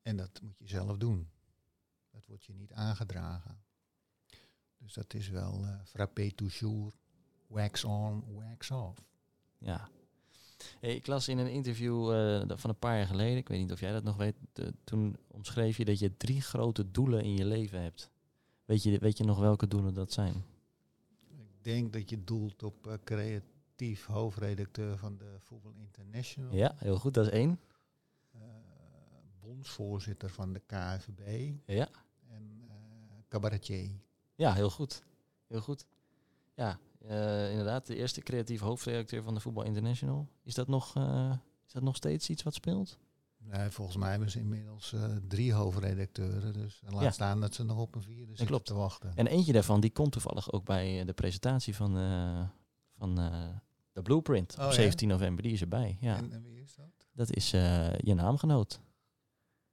En 0.07 0.15
dat 0.15 0.41
moet 0.41 0.57
je 0.57 0.67
zelf 0.67 0.97
doen. 0.97 1.29
Dat 2.11 2.25
wordt 2.25 2.45
je 2.45 2.53
niet 2.53 2.73
aangedragen. 2.73 3.57
Dus 4.77 4.93
dat 4.93 5.13
is 5.13 5.29
wel 5.29 5.63
uh, 5.63 5.79
frappé 5.83 6.31
toujours, 6.31 6.95
wax 7.47 7.83
on, 7.83 8.23
wax 8.33 8.71
off. 8.71 9.03
Ja. 9.57 9.89
Hey, 10.79 10.95
ik 10.95 11.07
las 11.07 11.27
in 11.27 11.37
een 11.37 11.51
interview 11.51 12.13
uh, 12.13 12.41
van 12.47 12.69
een 12.69 12.79
paar 12.79 12.97
jaar 12.97 13.07
geleden, 13.07 13.37
ik 13.37 13.47
weet 13.47 13.59
niet 13.59 13.71
of 13.71 13.79
jij 13.79 13.91
dat 13.91 14.03
nog 14.03 14.15
weet, 14.15 14.35
toen 14.83 15.17
omschreef 15.27 15.77
je 15.77 15.85
dat 15.85 15.99
je 15.99 16.17
drie 16.17 16.41
grote 16.41 16.91
doelen 16.91 17.23
in 17.23 17.33
je 17.33 17.45
leven 17.45 17.81
hebt. 17.81 18.09
Weet 18.65 18.83
je, 18.83 18.97
weet 18.97 19.17
je 19.17 19.23
nog 19.23 19.39
welke 19.39 19.67
doelen 19.67 19.93
dat 19.93 20.11
zijn? 20.11 20.43
Ik 21.29 21.63
denk 21.63 21.93
dat 21.93 22.09
je 22.09 22.23
doelt 22.23 22.63
op 22.63 22.87
uh, 22.87 22.93
creatief 23.03 24.05
hoofdredacteur 24.05 24.97
van 24.97 25.17
de 25.17 25.35
Voetbal 25.39 25.73
International. 25.73 26.53
Ja, 26.53 26.75
heel 26.77 26.99
goed, 26.99 27.13
dat 27.13 27.25
is 27.25 27.31
één. 27.31 27.59
Uh, 29.47 29.53
bondsvoorzitter 29.53 30.29
van 30.29 30.53
de 30.53 30.59
KFB. 30.59 31.51
Ja. 31.65 31.89
En 32.29 32.61
cabaretier. 33.27 33.89
Ja, 34.35 34.53
heel 34.53 34.69
goed. 34.69 35.03
Heel 35.47 35.61
goed. 35.61 35.85
Ja, 36.55 36.79
uh, 37.05 37.49
inderdaad, 37.49 37.85
de 37.85 37.95
eerste 37.95 38.21
creatieve 38.21 38.65
hoofdredacteur 38.65 39.23
van 39.23 39.33
de 39.33 39.39
Voetbal 39.39 39.63
International. 39.63 40.27
Is 40.43 40.53
dat 40.53 40.67
nog, 40.67 40.95
uh, 40.95 41.33
is 41.65 41.73
dat 41.73 41.83
nog 41.83 41.95
steeds 41.95 42.29
iets 42.29 42.43
wat 42.43 42.53
speelt? 42.53 42.97
Nee, 43.37 43.69
volgens 43.69 43.97
mij 43.97 44.09
hebben 44.09 44.31
ze 44.31 44.39
inmiddels 44.39 44.93
uh, 44.93 45.15
drie 45.27 45.53
hoofdredacteuren. 45.53 46.53
Dus 46.53 46.81
laat 46.89 47.01
ja. 47.01 47.11
staan 47.11 47.41
dat 47.41 47.53
ze 47.53 47.63
nog 47.63 47.77
op 47.77 47.95
een 47.95 48.01
vierde 48.01 48.25
zitten 48.25 48.45
klopt. 48.45 48.65
te 48.65 48.73
wachten. 48.73 49.11
En 49.15 49.27
eentje 49.27 49.53
daarvan 49.53 49.79
die 49.79 49.91
komt 49.91 50.11
toevallig 50.11 50.51
ook 50.51 50.65
bij 50.65 51.05
de 51.05 51.13
presentatie 51.13 51.75
van, 51.75 51.91
van 52.97 53.15
de 53.91 54.01
Blueprint 54.01 54.55
oh, 54.59 54.65
op 54.65 54.71
17 54.71 55.07
ja? 55.07 55.13
november. 55.13 55.43
Die 55.43 55.53
is 55.53 55.61
erbij. 55.61 55.97
Ja. 55.99 56.15
En, 56.15 56.31
en 56.31 56.43
wie 56.43 56.61
is 56.61 56.75
dat? 56.75 57.07
Dat 57.13 57.35
is 57.35 57.51
je 57.51 58.13
naamgenoot. 58.15 58.79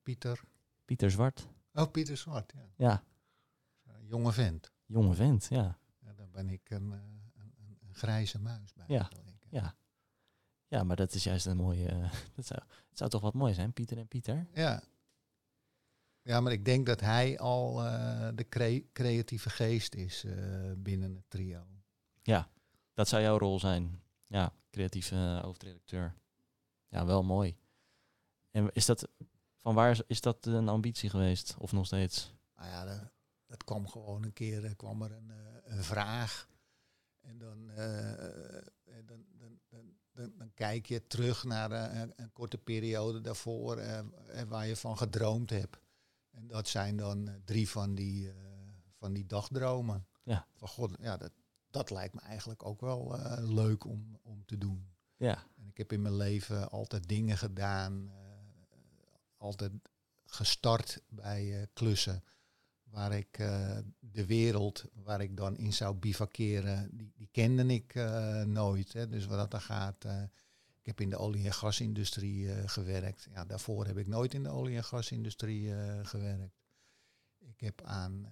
Pieter. 0.05 0.41
Pieter 0.85 1.11
Zwart. 1.11 1.49
Oh, 1.73 1.91
Pieter 1.91 2.17
Zwart, 2.17 2.53
ja. 2.57 2.69
Ja. 2.77 3.03
jonge 4.01 4.33
vent. 4.33 4.73
Jonge 4.87 5.15
vent, 5.15 5.47
ja. 5.51 5.79
ja 5.99 6.13
dan 6.13 6.31
ben 6.31 6.49
ik 6.49 6.71
een 6.71 6.95
grijze 7.93 8.39
muis 8.39 8.73
bij. 8.73 8.85
Ja. 8.89 9.11
ja. 9.49 9.75
Ja, 10.69 10.85
maar 10.85 10.97
dat 10.97 11.15
is 11.15 11.25
juist 11.25 11.47
een 11.47 11.57
mooie. 11.57 11.93
Uh, 11.93 12.13
dat 12.37 12.47
zou, 12.47 12.61
het 12.89 12.99
zou 12.99 13.11
toch 13.11 13.21
wat 13.21 13.35
mooi 13.35 13.55
zijn, 13.55 13.73
Pieter 13.73 13.99
en 13.99 14.09
Pieter? 14.09 14.47
Ja. 14.53 14.83
Ja, 16.23 16.41
maar 16.41 16.53
ik 16.53 16.65
denk 16.65 16.87
dat 16.87 17.01
hij 17.01 17.39
al 17.39 17.85
uh, 17.85 18.29
de 18.35 18.49
cre 18.49 18.85
creatieve 18.93 19.51
geest 19.51 19.95
is 19.95 20.25
uh, 20.25 20.73
binnen 20.77 21.15
het 21.15 21.25
trio. 21.31 21.67
Ja, 22.23 22.49
dat 22.95 23.09
zou 23.09 23.23
jouw 23.23 23.39
rol 23.39 23.59
zijn. 23.59 24.03
Ja, 24.25 24.53
creatieve 24.71 25.41
hoofdredacteur. 25.43 26.15
Ja, 26.89 27.07
wel 27.07 27.23
mooi. 27.23 27.57
En 28.51 28.73
is 28.73 28.87
dat 28.87 29.09
van 29.65 29.75
waar 29.75 30.01
is 30.07 30.21
dat 30.21 30.47
een 30.47 30.69
ambitie 30.69 31.11
geweest 31.11 31.55
of 31.59 31.73
nog 31.73 31.87
steeds? 31.87 32.35
Nou 32.57 32.69
ja, 32.69 32.85
dat, 32.85 33.01
dat 33.47 33.65
kwam 33.65 33.89
gewoon 33.89 34.25
een 34.25 34.33
keer. 34.33 34.77
kwam 34.77 35.03
er 35.03 35.13
een, 35.13 35.33
een 35.65 35.83
vraag 35.83 36.49
en 37.21 37.39
dan, 37.39 37.67
dan, 39.07 39.25
dan, 39.39 39.57
dan, 40.13 40.33
dan, 40.37 40.51
kijk 40.55 40.87
je 40.87 41.07
terug 41.07 41.45
naar 41.45 41.71
een, 41.71 42.13
een 42.17 42.33
korte 42.33 42.59
periode 42.59 43.21
daarvoor 43.21 43.79
uh, 43.79 44.01
waar 44.49 44.67
je 44.67 44.77
van 44.77 44.99
gedroomd 44.99 45.51
hebt. 45.51 45.79
En 46.31 46.47
dat 46.47 46.69
zijn 46.69 46.97
dan 46.97 47.31
drie 47.45 47.71
van 47.71 47.95
die, 47.95 48.27
uh, 48.27 48.33
van 48.99 49.13
die 49.13 49.27
dagdromen. 49.27 50.07
Ja. 50.23 50.47
Van 50.55 50.69
god, 50.69 50.97
ja, 51.01 51.17
dat, 51.17 51.33
dat 51.71 51.91
lijkt 51.91 52.15
me 52.15 52.21
eigenlijk 52.21 52.65
ook 52.65 52.81
wel 52.81 53.19
leuk 53.41 53.85
om, 53.85 54.19
om 54.23 54.45
te 54.45 54.59
doen. 54.59 54.89
Ja. 55.17 55.43
En 55.57 55.69
ik 55.69 55.77
heb 55.77 55.93
in 55.93 56.03
mijn 56.03 56.17
leven 56.17 56.71
altijd 56.71 57.09
dingen 57.09 57.39
gedaan, 57.39 58.13
altijd 59.45 59.73
gestart 60.27 61.03
bij 61.09 61.69
klussen 61.73 62.25
waar 62.85 63.13
ik 63.13 63.39
uh, 63.39 63.79
de 63.99 64.27
wereld 64.27 64.85
waar 64.93 65.21
ik 65.21 65.37
dan 65.37 65.57
in 65.57 65.73
zou 65.73 65.95
bivakeren, 65.95 66.89
die, 66.93 67.13
die 67.17 67.29
kende 67.31 67.67
ik 67.67 67.95
uh, 67.95 68.43
nooit. 68.43 68.93
Hè. 68.93 69.09
Dus 69.09 69.27
wat 69.27 69.39
dat 69.39 69.51
dan 69.51 69.61
gaat, 69.61 70.05
ik 70.81 70.87
heb 70.87 71.01
in 71.01 71.11
de 71.11 71.17
olie- 71.17 71.47
en 71.47 71.53
gasindustrie 71.53 72.69
gewerkt. 72.69 73.27
Ja, 73.31 73.45
daarvoor 73.45 73.87
heb 73.87 73.97
ik 73.99 74.07
nooit 74.07 74.35
in 74.35 74.43
de 74.43 74.49
olie- 74.49 74.77
en 74.77 74.85
gasindustrie 74.85 75.73
gewerkt. 76.03 76.55
Ik 77.39 77.61
heb 77.61 77.83
aan 77.83 78.29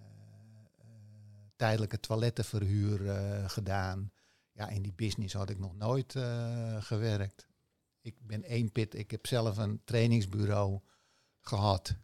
tijdelijke 1.56 2.00
toilettenverhuur 2.00 3.00
gedaan. 3.50 4.12
Ja, 4.52 4.68
in 4.68 4.82
die 4.82 4.92
business 4.92 5.34
had 5.34 5.50
ik 5.50 5.58
nog 5.58 5.76
nooit 5.76 6.14
gewerkt. 6.78 7.46
Ik 8.00 8.14
ben 8.26 8.42
één 8.42 8.72
pit, 8.72 8.94
ik 8.94 9.10
heb 9.10 9.26
zelf 9.26 9.56
een 9.56 9.80
trainingsbureau 9.84 10.80
gehad. 11.46 11.94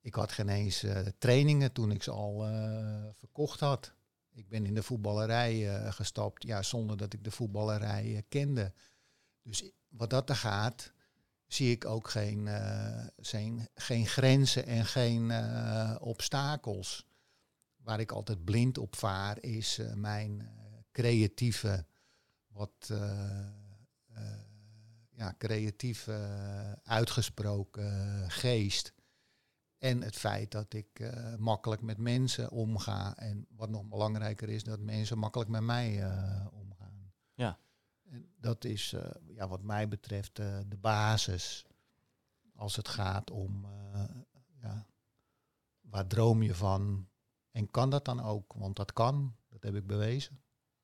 Ik 0.00 0.14
had 0.14 0.32
geen 0.32 0.48
eens 0.48 0.84
uh, 0.84 0.98
trainingen 1.18 1.72
toen 1.72 1.90
ik 1.90 2.02
ze 2.02 2.10
al 2.10 2.48
uh, 2.48 3.04
verkocht 3.12 3.60
had. 3.60 3.92
Ik 4.32 4.48
ben 4.48 4.66
in 4.66 4.74
de 4.74 4.82
voetballerij 4.82 5.82
uh, 5.84 5.92
gestapt, 5.92 6.42
ja, 6.42 6.62
zonder 6.62 6.96
dat 6.96 7.12
ik 7.12 7.24
de 7.24 7.30
voetballerij 7.30 8.24
kende. 8.28 8.72
Dus 9.42 9.70
wat 9.88 10.10
dat 10.10 10.28
er 10.28 10.36
gaat, 10.36 10.92
zie 11.46 11.70
ik 11.70 11.84
ook 11.84 12.08
geen, 12.10 12.48
zijn, 13.16 13.68
geen 13.74 14.06
grenzen 14.06 14.66
en 14.66 14.84
geen 14.86 15.32
obstakels. 16.00 17.06
Waar 17.76 18.00
ik 18.00 18.12
altijd 18.12 18.44
blind 18.44 18.78
op 18.78 18.96
vaar, 18.96 19.42
is 19.42 19.80
mijn 19.94 20.48
creatieve, 20.92 21.84
wat 22.48 22.90
ja, 25.20 25.34
creatief 25.38 26.08
uitgesproken 26.82 28.30
geest 28.30 28.92
en 29.80 30.02
het 30.02 30.16
feit 30.16 30.50
dat 30.50 30.72
ik 30.72 31.00
uh, 31.00 31.34
makkelijk 31.36 31.82
met 31.82 31.98
mensen 31.98 32.50
omga. 32.50 33.16
En 33.16 33.46
wat 33.56 33.68
nog 33.68 33.84
belangrijker 33.84 34.48
is, 34.48 34.64
dat 34.64 34.80
mensen 34.80 35.18
makkelijk 35.18 35.50
met 35.50 35.62
mij 35.62 36.02
uh, 36.02 36.46
omgaan. 36.52 37.12
Ja. 37.34 37.58
En 38.04 38.32
dat 38.36 38.64
is 38.64 38.92
uh, 38.92 39.04
ja, 39.26 39.48
wat 39.48 39.62
mij 39.62 39.88
betreft 39.88 40.36
de 40.36 40.76
basis. 40.80 41.66
Als 42.54 42.76
het 42.76 42.88
gaat 42.88 43.30
om 43.30 43.66
ja, 44.62 44.86
waar 45.80 46.06
droom 46.06 46.42
je 46.42 46.54
van? 46.54 47.08
En 47.50 47.70
kan 47.70 47.90
dat 47.90 48.04
dan 48.04 48.20
ook? 48.20 48.52
Want 48.52 48.76
dat 48.76 48.92
kan, 48.92 49.36
dat 49.48 49.62
heb 49.62 49.74
ik 49.74 49.86
bewezen. 49.86 50.42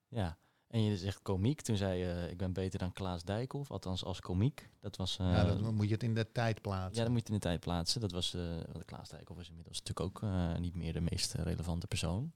Ja, 0.08 0.38
en 0.76 0.82
je 0.82 0.96
zegt 0.96 1.22
komiek. 1.22 1.60
Toen 1.60 1.76
zei 1.76 1.98
je, 1.98 2.28
ik 2.30 2.36
ben 2.36 2.52
beter 2.52 2.78
dan 2.78 2.92
Klaas 2.92 3.24
Dijkhoff, 3.24 3.70
althans 3.70 4.04
als 4.04 4.20
komiek. 4.20 4.68
Dat 4.80 4.96
was... 4.96 5.18
Uh, 5.20 5.32
ja, 5.32 5.44
dan 5.44 5.74
moet 5.74 5.86
je 5.86 5.92
het 5.92 6.02
in 6.02 6.14
de 6.14 6.32
tijd 6.32 6.60
plaatsen. 6.60 6.96
Ja, 6.96 7.02
dan 7.02 7.12
moet 7.12 7.26
je 7.26 7.26
het 7.26 7.28
in 7.28 7.34
de 7.34 7.40
tijd 7.40 7.60
plaatsen. 7.60 8.00
Dat 8.00 8.12
was, 8.12 8.34
uh, 8.34 8.42
Klaas 8.84 9.08
Dijkhoff 9.08 9.40
is 9.40 9.48
inmiddels 9.48 9.78
natuurlijk 9.82 10.06
ook 10.06 10.22
uh, 10.22 10.56
niet 10.56 10.74
meer 10.74 10.92
de 10.92 11.00
meest 11.00 11.32
relevante 11.32 11.86
persoon. 11.86 12.32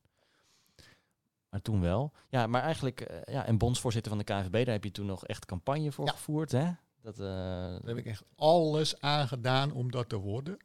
Maar 1.49 1.63
toen 1.63 1.81
wel. 1.81 2.13
Ja, 2.29 2.47
maar 2.47 2.63
eigenlijk, 2.63 3.23
ja, 3.25 3.47
en 3.47 3.59
bondsvoorzitter 3.59 4.11
van 4.13 4.25
de 4.25 4.33
KVB, 4.33 4.53
daar 4.53 4.75
heb 4.75 4.85
je 4.85 4.91
toen 4.91 5.07
nog 5.07 5.27
echt 5.27 5.45
campagne 5.45 5.93
voor 5.93 6.07
ja. 6.07 6.13
gevoerd, 6.13 6.53
hè? 6.53 6.71
Dat, 7.01 7.17
daar 7.17 7.81
heb 7.85 7.97
ik 7.97 8.07
echt 8.07 8.25
alles 8.35 9.01
aan 9.01 9.29
gedaan 9.29 9.73
om 9.73 9.91
dat 9.91 10.09
te 10.09 10.17
worden. 10.17 10.57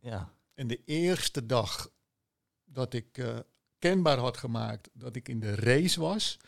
Ja. 0.00 0.32
En 0.54 0.66
de 0.66 0.84
eerste 0.84 1.46
dag 1.46 1.90
dat 2.64 2.92
ik 2.92 3.42
kenbaar 3.78 4.18
had 4.18 4.36
gemaakt 4.36 4.90
dat 4.92 5.16
ik 5.16 5.28
in 5.28 5.40
de 5.40 5.54
race 5.54 6.00
was 6.00 6.38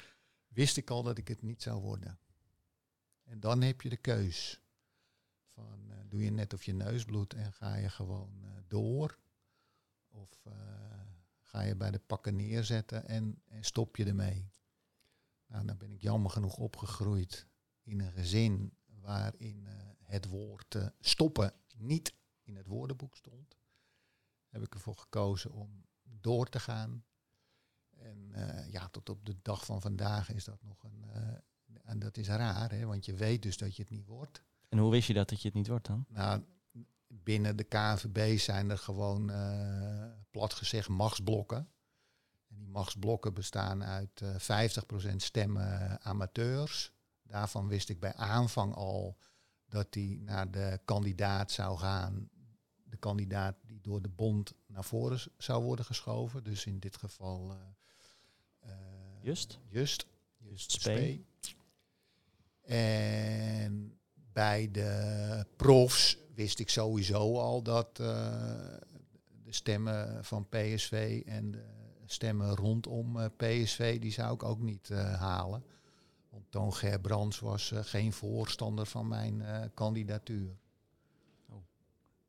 wist 0.52 0.76
ik 0.76 0.90
al 0.90 1.02
dat 1.02 1.18
ik 1.18 1.28
het 1.28 1.42
niet 1.42 1.62
zou 1.62 1.80
worden. 1.80 2.18
En 3.22 3.40
dan 3.40 3.62
heb 3.62 3.80
je 3.80 3.88
de 3.88 3.96
keus. 3.96 4.60
Van 5.54 5.86
uh, 5.88 5.96
doe 6.08 6.24
je 6.24 6.30
net 6.30 6.52
of 6.52 6.64
je 6.64 6.72
neus 6.72 7.04
bloedt 7.04 7.34
en 7.34 7.52
ga 7.52 7.74
je 7.74 7.88
gewoon 7.88 8.40
uh, 8.44 8.50
door. 8.68 9.18
Of 10.08 10.44
uh, 10.46 10.52
ga 11.40 11.60
je 11.60 11.76
bij 11.76 11.90
de 11.90 11.98
pakken 11.98 12.36
neerzetten 12.36 13.08
en, 13.08 13.42
en 13.44 13.64
stop 13.64 13.96
je 13.96 14.04
ermee. 14.04 14.50
Nou, 15.46 15.66
dan 15.66 15.76
ben 15.76 15.90
ik 15.90 16.00
jammer 16.00 16.30
genoeg 16.30 16.56
opgegroeid 16.56 17.46
in 17.82 18.00
een 18.00 18.12
gezin 18.12 18.76
waarin 18.86 19.66
het 20.02 20.26
woord 20.26 20.76
stoppen 21.00 21.54
niet 21.76 22.14
in 22.42 22.56
het 22.56 22.66
woordenboek 22.66 23.16
stond. 23.16 23.56
Heb 24.48 24.62
ik 24.62 24.74
ervoor 24.74 24.96
gekozen 24.96 25.50
om 25.50 25.84
door 26.02 26.48
te 26.48 26.60
gaan. 26.60 27.04
En 28.02 28.32
uh, 28.36 28.70
ja, 28.70 28.88
tot 28.88 29.08
op 29.08 29.24
de 29.24 29.36
dag 29.42 29.64
van 29.64 29.80
vandaag 29.80 30.32
is 30.32 30.44
dat 30.44 30.62
nog 30.62 30.82
een. 30.84 31.04
Uh, 31.14 31.80
en 31.84 31.98
dat 31.98 32.16
is 32.16 32.28
raar, 32.28 32.70
hè, 32.70 32.86
want 32.86 33.04
je 33.04 33.14
weet 33.14 33.42
dus 33.42 33.56
dat 33.56 33.76
je 33.76 33.82
het 33.82 33.90
niet 33.90 34.06
wordt. 34.06 34.42
En 34.68 34.78
hoe 34.78 34.90
wist 34.90 35.06
je 35.06 35.14
dat, 35.14 35.28
dat 35.28 35.40
je 35.40 35.48
het 35.48 35.56
niet 35.56 35.66
wordt 35.66 35.86
dan? 35.86 36.04
Nou, 36.08 36.42
binnen 37.06 37.56
de 37.56 37.64
KNVB 37.64 38.38
zijn 38.38 38.70
er 38.70 38.78
gewoon, 38.78 39.30
uh, 39.30 40.04
plat 40.30 40.52
gezegd, 40.54 40.88
machtsblokken. 40.88 41.68
En 42.48 42.56
die 42.56 42.68
machtsblokken 42.68 43.34
bestaan 43.34 43.84
uit 43.84 44.22
50% 44.22 45.16
stemmen 45.16 46.00
amateurs. 46.02 46.92
Daarvan 47.22 47.68
wist 47.68 47.88
ik 47.88 48.00
bij 48.00 48.14
aanvang 48.14 48.74
al 48.74 49.18
dat 49.68 49.92
die 49.92 50.20
naar 50.20 50.50
de 50.50 50.80
kandidaat 50.84 51.50
zou 51.50 51.78
gaan. 51.78 52.30
De 52.82 52.96
kandidaat 52.96 53.56
die 53.62 53.80
door 53.80 54.02
de 54.02 54.08
bond 54.08 54.54
naar 54.66 54.84
voren 54.84 55.20
zou 55.38 55.62
worden 55.62 55.84
geschoven. 55.84 56.44
Dus 56.44 56.66
in 56.66 56.78
dit 56.78 56.96
geval 56.96 57.56
Just? 59.22 59.58
Just. 59.68 60.06
Just 60.38 60.70
Spee. 60.70 61.24
En 62.62 63.98
bij 64.32 64.70
de 64.70 65.46
profs 65.56 66.18
wist 66.34 66.58
ik 66.58 66.68
sowieso 66.70 67.38
al 67.38 67.62
dat 67.62 67.98
uh, 68.00 68.06
de 69.44 69.52
stemmen 69.52 70.24
van 70.24 70.48
PSV 70.48 71.22
en 71.26 71.50
de 71.50 71.64
stemmen 72.06 72.56
rondom 72.56 73.16
uh, 73.16 73.26
PSV, 73.36 74.00
die 74.00 74.12
zou 74.12 74.34
ik 74.34 74.42
ook 74.42 74.60
niet 74.60 74.88
uh, 74.88 75.20
halen. 75.20 75.64
Want 76.30 76.44
Toon 76.50 76.74
Gerbrands 76.74 77.38
was 77.38 77.72
geen 77.74 78.12
voorstander 78.12 78.86
van 78.86 79.08
mijn 79.08 79.42
kandidatuur. 79.74 80.56
Oh. 81.48 81.56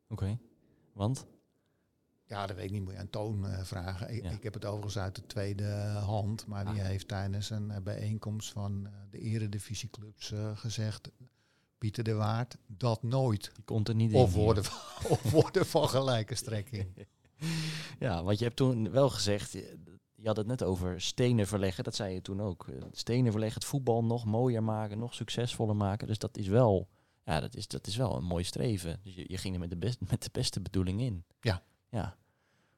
Oké, 0.09 0.39
want? 0.93 1.25
Ja, 2.25 2.47
dat 2.47 2.55
weet 2.55 2.65
ik 2.65 2.71
niet, 2.71 2.83
moet 2.83 2.93
je 2.93 2.99
aan 2.99 3.09
Toon 3.09 3.45
vragen. 3.63 4.15
Ik, 4.15 4.23
ik, 4.23 4.43
heb 4.43 4.53
het 4.53 4.65
overigens 4.65 4.97
uit 4.97 5.15
de 5.15 5.25
tweede 5.25 5.69
hand, 6.05 6.47
maar 6.47 6.65
die 6.65 6.81
ah. 6.81 6.87
heeft 6.87 7.07
tijdens 7.07 7.49
een 7.49 7.71
bijeenkomst 7.83 8.51
van 8.51 8.87
de 9.09 9.19
eredivisieclubs 9.19 10.33
gezegd 10.53 11.11
Pieter 11.83 12.03
de 12.03 12.13
Waard, 12.13 12.57
dat 12.67 13.03
nooit. 13.03 13.51
Die 13.55 13.63
komt 13.63 13.87
er 13.87 13.95
niet 13.95 14.13
of 14.13 14.35
in. 14.35 14.41
Worden, 14.41 14.63
of 15.09 15.31
worden 15.31 15.65
van 15.65 15.89
gelijke 15.89 16.35
strekking. 16.35 17.07
ja, 17.99 18.23
want 18.23 18.37
je 18.37 18.43
hebt 18.43 18.57
toen 18.57 18.91
wel 18.91 19.09
gezegd, 19.09 19.51
je 20.15 20.27
had 20.27 20.37
het 20.37 20.47
net 20.47 20.63
over 20.63 21.01
stenen 21.01 21.47
verleggen, 21.47 21.83
dat 21.83 21.95
zei 21.95 22.13
je 22.13 22.21
toen 22.21 22.41
ook. 22.41 22.65
Stenen 22.91 23.31
verleggen, 23.31 23.59
het 23.59 23.69
voetbal 23.69 24.03
nog 24.03 24.25
mooier 24.25 24.63
maken, 24.63 24.99
nog 24.99 25.13
succesvoller 25.13 25.75
maken. 25.75 26.07
Dus 26.07 26.17
dat 26.17 26.37
is 26.37 26.47
wel, 26.47 26.87
ja, 27.23 27.39
dat 27.39 27.55
is, 27.55 27.67
dat 27.67 27.87
is 27.87 27.95
wel 27.95 28.15
een 28.15 28.25
mooi 28.25 28.43
streven. 28.43 28.99
Dus 29.03 29.15
je, 29.15 29.25
je 29.27 29.37
ging 29.37 29.53
er 29.53 29.59
met 29.59 29.69
de, 29.69 29.77
best, 29.77 29.99
met 30.09 30.23
de 30.23 30.29
beste 30.31 30.61
bedoeling 30.61 31.01
in. 31.01 31.23
Ja. 31.41 31.63
Ja. 31.93 32.15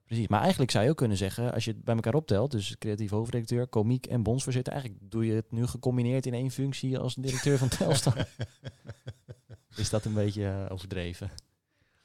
Precies. 0.05 0.27
Maar 0.27 0.41
eigenlijk 0.41 0.71
zou 0.71 0.83
je 0.83 0.89
ook 0.89 0.97
kunnen 0.97 1.17
zeggen, 1.17 1.53
als 1.53 1.65
je 1.65 1.71
het 1.71 1.83
bij 1.83 1.95
elkaar 1.95 2.13
optelt, 2.13 2.51
dus 2.51 2.77
creatief 2.77 3.09
hoofdredacteur, 3.09 3.67
komiek 3.67 4.05
en 4.05 4.23
bondsvoorzitter, 4.23 4.73
eigenlijk 4.73 5.11
doe 5.11 5.25
je 5.25 5.33
het 5.33 5.51
nu 5.51 5.67
gecombineerd 5.67 6.25
in 6.25 6.33
één 6.33 6.51
functie 6.51 6.99
als 6.99 7.15
directeur 7.15 7.57
van 7.57 7.67
Telstar. 7.67 8.27
Is 9.75 9.89
dat 9.89 10.05
een 10.05 10.13
beetje 10.13 10.41
uh, 10.41 10.71
overdreven? 10.71 11.31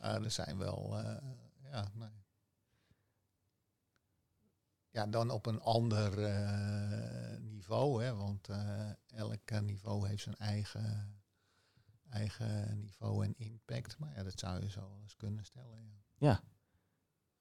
Uh, 0.01 0.25
er 0.25 0.31
zijn 0.31 0.59
wel, 0.59 0.99
uh, 0.99 1.17
ja, 1.63 1.91
nee. 1.95 2.09
ja, 4.91 5.07
dan 5.07 5.31
op 5.31 5.47
een 5.47 5.61
ander 5.61 6.19
uh, 6.19 7.39
niveau, 7.41 8.05
hè, 8.05 8.15
want 8.15 8.49
elk 9.15 9.61
niveau 9.61 10.09
heeft 10.09 10.23
zijn 10.23 10.37
eigen, 10.37 11.21
eigen 12.11 12.81
niveau 12.81 13.25
en 13.25 13.35
impact. 13.37 13.99
Maar 13.99 14.15
ja, 14.17 14.23
dat 14.23 14.39
zou 14.39 14.61
je 14.61 14.71
zo 14.71 14.99
eens 15.03 15.17
kunnen 15.17 15.45
stellen. 15.45 16.03
Ja. 16.19 16.29
ja. 16.29 16.41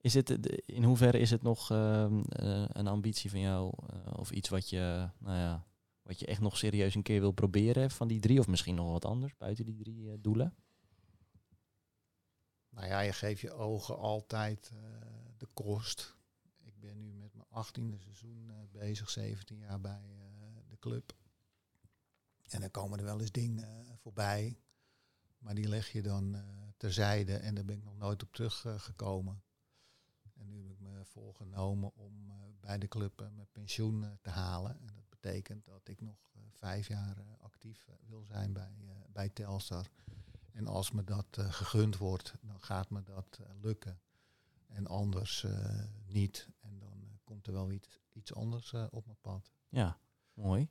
Is 0.02 0.14
het, 0.14 0.30
in 0.66 0.84
hoeverre 0.84 1.20
is 1.20 1.30
het 1.30 1.42
nog 1.42 1.72
ehm, 1.72 2.22
eh, 2.22 2.66
een 2.68 2.88
ambitie 2.88 3.30
van 3.30 3.40
jou 3.40 3.74
eh, 3.88 4.14
of 4.20 4.32
iets 4.32 4.50
wat 4.50 4.70
je, 4.70 5.10
nou 5.18 5.38
ja, 5.38 5.66
wat 6.02 6.20
je 6.20 6.26
echt 6.26 6.42
nog 6.42 6.58
serieus 6.58 6.96
een 6.96 7.02
keer 7.02 7.20
wil 7.20 7.32
proberen 7.32 7.92
van 7.92 8.08
die 8.08 8.20
drie 8.20 8.40
of 8.40 8.48
misschien 8.48 8.76
nog 8.76 8.92
wat 8.92 9.06
anders 9.06 9.38
buiten 9.38 9.66
die 9.66 9.76
drie 9.76 10.12
eh, 10.12 10.18
doelen? 10.20 10.56
Nou 12.70 12.88
ja, 12.88 13.00
je 13.00 13.14
geeft 13.14 13.42
je 13.42 13.52
ogen 13.52 13.98
altijd 13.98 14.72
de 15.38 15.48
kost. 15.54 16.18
Ik 16.60 16.80
ben 16.80 16.98
nu 16.98 17.14
met 17.14 17.34
mijn 17.34 17.48
achttiende 17.50 17.98
seizoen 18.00 18.52
bezig, 18.72 19.10
17 19.10 19.58
jaar 19.58 19.82
bij 19.82 20.02
de 20.70 20.78
club. 20.80 21.14
En 22.48 22.62
dan 22.62 22.72
komen 22.72 23.00
er 23.00 23.06
wel 23.06 23.20
eens 23.20 23.32
dingen 23.32 23.98
voorbij, 23.98 24.60
maar 25.38 25.56
die 25.56 25.68
leg 25.68 25.92
je 25.92 26.02
dan 26.02 26.36
terzijde 26.78 27.36
en 27.36 27.56
daar 27.56 27.66
ben 27.66 27.78
ik 27.78 27.84
nog 27.84 27.98
nooit 27.98 28.24
op 28.24 28.34
teruggekomen. 28.34 29.42
En 30.40 30.50
nu 30.50 30.62
heb 30.62 30.72
ik 30.72 30.80
me 30.80 31.06
voorgenomen 31.06 31.92
om 31.96 32.30
uh, 32.30 32.36
bij 32.60 32.78
de 32.78 32.88
club 32.88 33.22
uh, 33.22 33.28
mijn 33.36 33.48
pensioen 33.52 34.02
uh, 34.02 34.10
te 34.22 34.30
halen. 34.30 34.80
En 34.80 34.88
dat 34.96 35.10
betekent 35.10 35.66
dat 35.66 35.88
ik 35.88 36.02
nog 36.02 36.18
vijf 36.50 36.88
jaar 36.88 37.18
actief 37.42 37.88
wil 38.08 38.24
zijn 38.24 38.54
bij, 38.54 38.72
bij 39.12 39.30
Telstar. 39.30 39.90
En 40.52 40.68
als 40.68 40.92
me 40.92 41.04
dat 41.04 41.28
gegund 41.32 41.98
wordt, 41.98 42.34
dan 42.42 42.62
gaat 42.62 42.90
me 42.90 43.04
dat 43.04 43.40
lukken. 43.62 44.00
En 44.68 44.88
anders 44.88 45.46
niet. 46.06 46.48
En 46.60 46.80
dan 46.80 47.20
komt 47.24 47.48
er 47.48 47.54
wel 47.54 47.72
iets, 47.72 48.00
iets 48.14 48.34
anders 48.34 48.74
op 48.90 49.06
mijn 49.06 49.18
pad. 49.22 49.52
Ja, 49.70 50.00
mooi. 50.34 50.70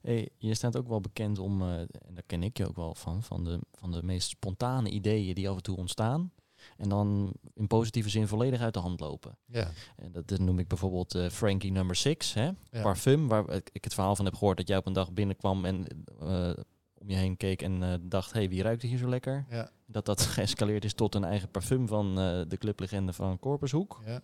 Hey, 0.00 0.28
je 0.38 0.54
staat 0.54 0.76
ook 0.76 0.88
wel 0.88 1.00
bekend 1.00 1.38
om, 1.38 1.62
en 1.62 2.14
daar 2.14 2.22
ken 2.26 2.42
ik 2.42 2.56
je 2.56 2.68
ook 2.68 2.76
wel 2.76 2.94
van, 2.94 3.22
van 3.22 3.44
de, 3.44 3.60
van 3.72 3.90
de 3.92 4.02
meest 4.02 4.28
spontane 4.28 4.90
ideeën 4.90 5.34
die 5.34 5.48
af 5.48 5.56
en 5.56 5.62
toe 5.62 5.76
ontstaan. 5.76 6.32
En 6.76 6.88
dan 6.88 7.32
in 7.54 7.66
positieve 7.66 8.08
zin 8.08 8.28
volledig 8.28 8.60
uit 8.60 8.74
de 8.74 8.80
hand 8.80 9.00
lopen. 9.00 9.38
Ja. 9.46 9.70
En 9.96 10.12
dat, 10.12 10.38
noem 10.38 10.58
ik 10.58 10.68
bijvoorbeeld 10.68 11.14
uh, 11.14 11.28
Frankie 11.28 11.72
number 11.72 11.96
6, 11.96 12.34
hè? 12.34 12.50
parfum, 12.82 13.28
waar 13.28 13.44
ik 13.72 13.84
het 13.84 13.94
verhaal 13.94 14.16
van 14.16 14.24
heb 14.24 14.34
gehoord 14.34 14.56
dat 14.56 14.68
jij 14.68 14.76
op 14.76 14.86
een 14.86 14.92
dag 14.92 15.12
binnenkwam 15.12 15.64
en 15.64 15.86
uh, 16.22 16.52
om 16.94 17.10
je 17.10 17.16
heen 17.16 17.36
keek 17.36 17.62
en 17.62 17.82
uh, 17.82 17.94
dacht, 18.00 18.32
hé, 18.32 18.38
hey, 18.38 18.48
wie 18.48 18.62
ruikt 18.62 18.82
hier 18.82 18.98
zo 18.98 19.08
lekker? 19.08 19.46
Ja. 19.50 19.70
Dat 19.86 20.04
dat 20.04 20.20
geëscaleerd 20.36 20.84
is 20.84 20.94
tot 20.94 21.14
een 21.14 21.24
eigen 21.24 21.50
parfum 21.50 21.88
van 21.88 22.14
de 22.48 22.56
clublegende 22.58 23.12
van 23.12 23.38
Corpushoek. 23.38 24.00
Ja. 24.06 24.22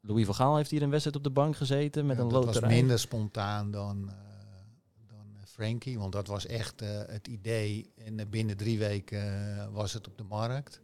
Louis 0.00 0.26
van 0.26 0.34
Gaal 0.34 0.56
heeft 0.56 0.70
hier 0.70 0.82
een 0.82 0.90
wedstrijd 0.90 1.16
op 1.16 1.24
de 1.24 1.30
bank 1.30 1.56
gezeten 1.56 2.06
met 2.06 2.18
een 2.18 2.24
loterij. 2.24 2.52
Dat 2.52 2.62
was 2.62 2.70
minder 2.70 2.98
spontaan 2.98 3.70
dan, 3.70 4.10
dan 5.06 5.26
Frankie, 5.44 5.98
want 5.98 6.12
dat 6.12 6.26
was 6.26 6.46
echt 6.46 6.80
het 7.06 7.28
idee. 7.28 7.92
En 7.96 8.30
binnen 8.30 8.56
drie 8.56 8.78
weken 8.78 9.72
was 9.72 9.92
het 9.92 10.08
op 10.08 10.18
de 10.18 10.24
markt. 10.24 10.80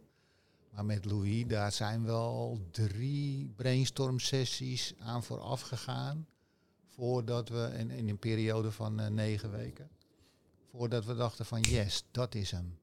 Maar 0.79 0.87
met 0.87 1.05
Louis, 1.05 1.47
daar 1.47 1.71
zijn 1.71 2.05
wel 2.05 2.59
drie 2.71 3.53
brainstorm 3.55 4.19
sessies 4.19 4.93
aan 4.99 5.23
vooraf 5.23 5.61
gegaan. 5.61 6.27
Voordat 6.85 7.49
we, 7.49 7.71
in, 7.77 7.91
in 7.91 8.09
een 8.09 8.17
periode 8.17 8.71
van 8.71 8.99
uh, 8.99 9.07
negen 9.07 9.51
weken. 9.51 9.89
Voordat 10.71 11.05
we 11.05 11.15
dachten 11.15 11.45
van 11.45 11.61
yes, 11.61 12.03
dat 12.11 12.35
is 12.35 12.51
hem. 12.51 12.79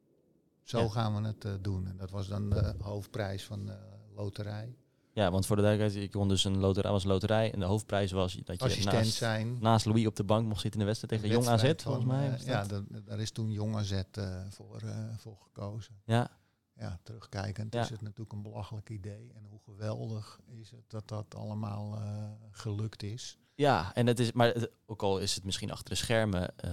Zo 0.62 0.88
gaan 0.88 1.22
we 1.22 1.28
het 1.28 1.44
uh, 1.44 1.52
doen. 1.60 1.86
En 1.86 1.96
dat 1.96 2.10
was 2.10 2.28
dan 2.28 2.50
de 2.50 2.74
hoofdprijs 2.80 3.44
van 3.44 3.66
de 3.66 3.76
loterij. 4.14 4.76
Ja, 5.12 5.30
want 5.30 5.46
voor 5.46 5.56
de 5.56 5.62
duidelijkheid, 5.62 6.04
ik 6.04 6.10
kon 6.12 6.28
dus 6.28 6.44
een 6.44 6.58
loterij, 6.58 6.90
was 6.90 7.04
loterij. 7.04 7.52
En 7.52 7.58
de 7.58 7.66
hoofdprijs 7.66 8.12
was 8.12 8.34
dat 8.44 8.74
je 8.74 8.84
naast, 8.84 9.12
zijn. 9.12 9.58
naast 9.60 9.86
Louis 9.86 10.06
op 10.06 10.16
de 10.16 10.24
bank 10.24 10.46
mocht 10.46 10.60
zitten 10.60 10.80
in 10.80 10.86
de 10.86 10.92
wedstrijd 10.92 11.22
tegen 11.22 11.36
Jong 11.36 11.48
AZ, 11.48 11.72
volgens 11.82 12.06
mij. 12.06 12.30
Uh, 12.30 12.46
ja, 12.46 12.66
daar 13.04 13.20
is 13.20 13.30
toen 13.30 13.52
Jong 13.52 13.76
AZ 13.76 14.02
voor, 14.48 14.82
voor 15.16 15.36
gekozen. 15.42 15.94
Ja, 16.04 16.30
ja, 16.78 16.98
terugkijkend 17.02 17.74
is 17.74 17.88
het 17.88 18.02
natuurlijk 18.02 18.32
een 18.32 18.42
belachelijk 18.42 18.90
idee. 18.90 19.32
En 19.34 19.46
hoe 19.50 19.60
geweldig 19.64 20.40
is 20.60 20.70
het 20.70 20.84
dat 20.86 21.08
dat 21.08 21.34
allemaal 21.34 21.98
uh, 21.98 22.30
gelukt 22.50 23.02
is. 23.02 23.38
Ja, 23.54 23.94
en 23.94 24.06
het 24.06 24.18
is, 24.18 24.32
maar 24.32 24.48
het, 24.48 24.70
ook 24.86 25.02
al 25.02 25.18
is 25.18 25.34
het 25.34 25.44
misschien 25.44 25.70
achter 25.70 25.88
de 25.88 25.94
schermen, 25.94 26.54
uh, 26.64 26.70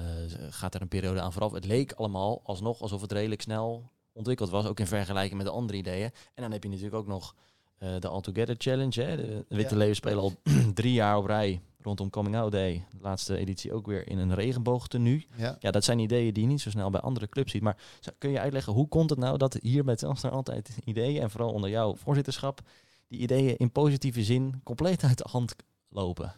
gaat 0.50 0.76
er 0.76 0.82
een 0.82 0.88
periode 0.88 1.22
aan 1.22 1.34
vooraf. 1.34 1.52
Het 1.52 1.66
leek 1.66 1.92
allemaal 1.92 2.42
alsnog 2.44 2.82
alsof 2.82 3.02
het 3.02 3.12
redelijk 3.12 3.42
snel 3.42 3.92
ontwikkeld 4.12 4.50
was, 4.50 4.66
ook 4.66 4.80
in 4.80 4.88
vergelijking 4.88 5.38
met 5.38 5.46
de 5.46 5.52
andere 5.52 5.78
ideeën. 5.78 6.12
En 6.34 6.42
dan 6.42 6.52
heb 6.52 6.64
je 6.64 6.70
natuurlijk 6.70 6.96
ook 6.96 7.08
nog 7.08 7.36
uh, 7.80 8.00
de 8.00 8.08
All 8.08 8.22
Together 8.22 8.56
Challenge. 8.58 9.02
Hè? 9.02 9.16
De 9.16 9.46
Witte 9.48 9.74
ja. 9.74 9.78
Leeuwen 9.78 9.96
spelen 9.96 10.20
al 10.20 10.34
drie 10.74 10.94
jaar 10.94 11.18
op 11.18 11.26
rij 11.26 11.62
rondom 11.84 12.10
Coming 12.10 12.36
Out 12.36 12.52
Day. 12.52 12.86
De 12.92 13.02
laatste 13.02 13.38
editie 13.38 13.74
ook 13.74 13.86
weer 13.86 14.08
in 14.08 14.18
een 14.18 14.34
regenboogtenu. 14.34 15.26
Ja. 15.36 15.58
ja, 15.60 15.72
dat 15.72 15.84
zijn 15.84 16.00
ideeën 16.00 16.34
die 16.34 16.44
je 16.44 16.50
niet 16.50 16.62
zo 16.62 16.70
snel 16.70 16.90
bij 16.90 17.02
andere 17.02 17.30
clubs 17.30 17.52
ziet. 17.52 17.62
Maar 17.62 17.78
kun 18.18 18.30
je 18.30 18.40
uitleggen, 18.40 18.74
hoe 18.74 18.88
komt 18.88 19.10
het 19.10 19.20
nou 19.20 19.38
dat 19.38 19.58
hier 19.62 19.84
bij 19.84 19.96
Telstar 19.96 20.32
altijd 20.32 20.78
ideeën, 20.84 21.22
en 21.22 21.30
vooral 21.30 21.52
onder 21.52 21.70
jouw 21.70 21.96
voorzitterschap, 21.96 22.62
die 23.08 23.20
ideeën 23.20 23.58
in 23.58 23.72
positieve 23.72 24.24
zin 24.24 24.62
compleet 24.64 25.04
uit 25.04 25.18
de 25.18 25.28
hand 25.30 25.56
lopen? 25.90 26.36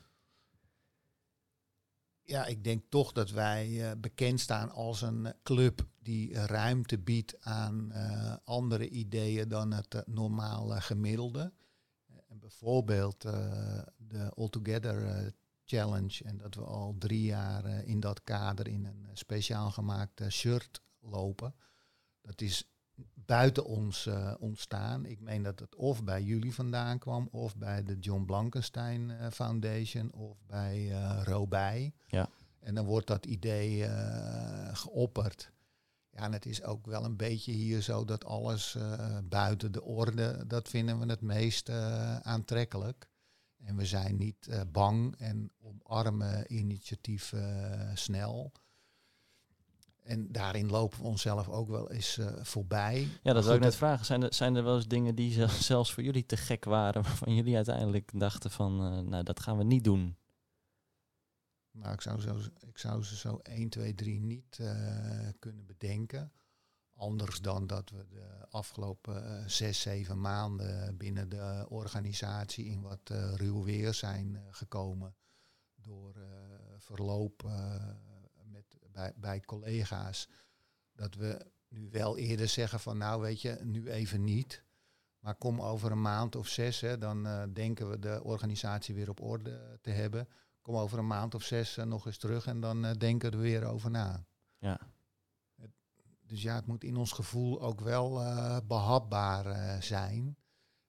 Ja, 2.28 2.46
ik 2.46 2.64
denk 2.64 2.84
toch 2.90 3.12
dat 3.12 3.32
wij 3.32 3.68
uh, 3.68 3.92
bekend 3.98 4.40
staan 4.40 4.72
als 4.72 5.02
een 5.02 5.34
club 5.44 5.86
die 6.00 6.34
ruimte 6.34 6.98
biedt 6.98 7.36
aan 7.40 7.92
uh, 7.94 8.36
andere 8.44 8.90
ideeën 8.90 9.48
dan 9.48 9.72
het 9.72 9.96
uh, 9.96 10.02
normale 10.06 10.82
gemiddelde. 10.82 11.52
Bijvoorbeeld 12.46 13.22
de 13.98 14.32
All 14.36 14.50
Together 14.50 15.32
Challenge. 15.64 16.24
En 16.24 16.38
dat 16.38 16.56
we 16.56 16.62
al 16.62 16.96
drie 16.98 17.24
jaar 17.24 17.66
in 17.66 18.00
dat 18.00 18.24
kader 18.24 18.68
in 18.68 18.86
een 18.86 19.08
speciaal 19.14 19.72
gemaakte 19.72 20.30
shirt 20.30 20.82
lopen. 21.00 21.56
Dat 22.22 22.42
is 22.42 22.70
buiten 23.14 23.66
ons 23.66 24.10
ontstaan. 24.40 25.06
Ik 25.06 25.20
meen 25.20 25.44
dat 25.44 25.60
het 25.60 25.76
of 25.76 26.04
bij 26.04 26.24
jullie 26.24 26.54
vandaan 26.54 27.00
kwam, 27.00 27.28
of 27.32 27.58
bij 27.58 27.84
de 27.84 28.00
John 28.00 28.26
Blankenstein 28.26 29.32
Foundation, 29.32 30.12
of 30.12 30.38
bij 30.48 30.92
Robij. 31.24 31.94
Ja. 32.08 32.30
En 32.60 32.76
dan 32.76 32.86
wordt 32.86 33.08
dat 33.08 33.26
idee 33.26 33.90
geopperd. 34.74 35.52
Ja, 36.16 36.22
en 36.22 36.34
het 36.34 36.46
is 36.46 36.64
ook 36.64 36.86
wel 36.86 37.04
een 37.04 37.16
beetje 37.18 37.52
hier 37.52 37.82
zo 37.82 38.06
dat 38.06 38.26
alles 38.26 38.76
uh, 38.78 39.18
buiten 39.24 39.72
de 39.72 39.84
orde, 39.84 40.44
dat 40.48 40.70
vinden 40.70 41.00
we 41.00 41.06
het 41.06 41.22
meest 41.22 41.70
uh, 41.70 42.18
aantrekkelijk. 42.18 43.10
En 43.58 43.76
we 43.76 43.86
zijn 43.86 44.18
niet 44.18 44.66
bang 44.72 45.16
en 45.18 45.52
omarmen 45.62 46.54
initiatief 46.54 47.34
snel. 47.94 48.52
En 50.04 50.32
daarin 50.32 50.70
lopen 50.70 50.98
we 50.98 51.04
onszelf 51.04 51.50
ook 51.50 51.70
wel 51.70 51.92
eens 51.92 52.20
voorbij. 52.42 53.08
Ja, 53.24 53.34
dat 53.34 53.44
zou 53.44 53.56
ik 53.56 53.62
net 53.62 53.76
vragen. 53.76 54.06
Zijn 54.06 54.24
er, 54.24 54.34
zijn 54.34 54.56
er 54.56 54.64
wel 54.64 54.76
eens 54.76 54.88
dingen 54.88 55.16
die 55.16 55.48
zelfs 55.72 55.94
voor 55.94 56.04
jullie 56.04 56.26
te 56.26 56.38
gek 56.38 56.66
waren, 56.66 57.04
waarvan 57.04 57.36
jullie 57.36 57.56
uiteindelijk 57.56 58.12
dachten 58.14 58.52
van, 58.52 58.76
nou 59.10 59.24
dat 59.24 59.40
gaan 59.40 59.58
we 59.58 59.64
niet 59.64 59.84
doen? 59.84 60.16
Nou, 61.76 61.94
ik 61.94 62.02
zou, 62.02 62.22
zou 62.74 63.04
ze 63.04 63.16
zo 63.16 63.40
1, 63.44 63.70
2, 63.70 63.96
3 63.96 64.20
niet 64.20 64.58
uh, 64.62 65.28
kunnen 65.40 65.66
bedenken. 65.66 66.32
Anders 66.96 67.42
dan 67.42 67.68
dat 67.68 67.90
we 67.90 68.08
de 68.08 68.46
afgelopen 68.50 69.40
eh, 69.40 69.48
zes, 69.48 69.82
zeven 69.82 70.22
maanden 70.22 70.98
binnen 70.98 71.30
de 71.30 71.66
organisatie 71.70 72.66
in 72.66 72.82
wat 72.82 73.10
eh, 73.10 73.34
ruw 73.36 73.64
weer 73.64 73.94
zijn 73.94 74.36
eh, 74.36 74.42
gekomen. 74.50 75.16
Door 75.76 76.16
eh, 76.16 76.26
verloop 76.78 77.44
eh, 77.44 77.76
met, 78.44 78.66
bij, 78.92 79.14
bij 79.16 79.40
collega's. 79.42 80.30
Dat 80.94 81.16
we 81.16 81.46
nu 81.68 81.90
wel 81.90 82.18
eerder 82.18 82.48
zeggen 82.48 82.80
van 82.80 82.98
nou 82.98 83.22
weet 83.22 83.42
je, 83.42 83.60
nu 83.64 83.90
even 83.90 84.24
niet. 84.24 84.64
Maar 85.20 85.36
kom 85.36 85.62
over 85.62 85.92
een 85.92 86.02
maand 86.02 86.36
of 86.36 86.48
zes, 86.48 86.82
hè, 86.82 86.98
dan 86.98 87.28
eh, 87.28 87.44
denken 87.54 87.90
we 87.90 88.00
de 88.00 88.24
organisatie 88.24 88.96
weer 88.96 89.10
op 89.10 89.22
orde 89.22 89.80
te 89.82 89.90
hebben. 89.90 90.28
Kom 90.66 90.76
over 90.76 90.98
een 91.00 91.08
maand 91.08 91.36
of 91.36 91.44
zes 91.44 91.78
eh, 91.78 91.86
nog 91.86 92.06
eens 92.06 92.18
terug 92.18 92.46
en 92.46 92.60
dan 92.60 92.86
eh, 92.86 92.94
denken 92.98 93.30
we 93.30 93.36
er 93.36 93.42
weer 93.42 93.64
over 93.66 93.92
na. 93.92 94.26
Ja. 94.58 94.80
Dus 96.28 96.42
ja, 96.42 96.56
het 96.56 96.66
moet 96.66 96.84
in 96.84 96.96
ons 96.98 97.12
gevoel 97.12 97.62
ook 97.62 97.82
wel 97.82 98.22
eh, 98.22 98.58
behapbaar 98.68 99.46
eh, 99.46 99.82
zijn. 99.82 100.38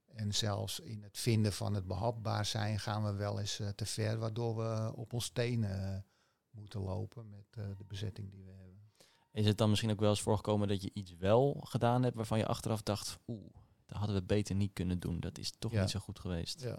En 0.06 0.34
zelfs 0.34 0.80
in 0.80 1.02
het 1.02 1.18
vinden 1.18 1.52
van 1.52 1.74
het 1.74 1.86
behapbaar 1.86 2.44
zijn 2.44 2.78
gaan 2.80 3.04
we 3.04 3.12
wel 3.12 3.40
eens 3.40 3.60
te 3.74 3.86
ver, 3.86 4.18
waardoor 4.18 4.56
we 4.56 4.92
op 4.94 5.12
ons 5.12 5.28
tenen 5.28 6.06
moeten 6.50 6.80
lopen 6.80 7.28
met 7.30 7.44
de 7.50 7.84
bezetting 7.86 8.30
die 8.30 8.44
we 8.44 8.50
hebben. 8.50 8.90
Is 9.32 9.46
het 9.46 9.58
dan 9.58 9.68
misschien 9.68 9.90
ook 9.90 10.00
wel 10.00 10.10
eens 10.10 10.22
voorgekomen 10.22 10.68
dat 10.68 10.82
je 10.82 10.90
iets 10.94 11.16
wel 11.16 11.60
gedaan 11.64 12.02
hebt 12.02 12.16
waarvan 12.16 12.38
je 12.38 12.46
achteraf 12.46 12.82
dacht, 12.82 13.18
oeh, 13.26 13.54
dat 13.86 13.98
hadden 13.98 14.16
we 14.16 14.22
beter 14.22 14.54
niet 14.54 14.72
kunnen 14.72 14.98
doen. 15.00 15.20
Dat 15.20 15.38
is 15.38 15.52
toch 15.58 15.72
Ja. 15.72 15.80
niet 15.80 15.90
zo 15.90 16.00
goed 16.00 16.18
geweest. 16.20 16.60
Ja. 16.62 16.78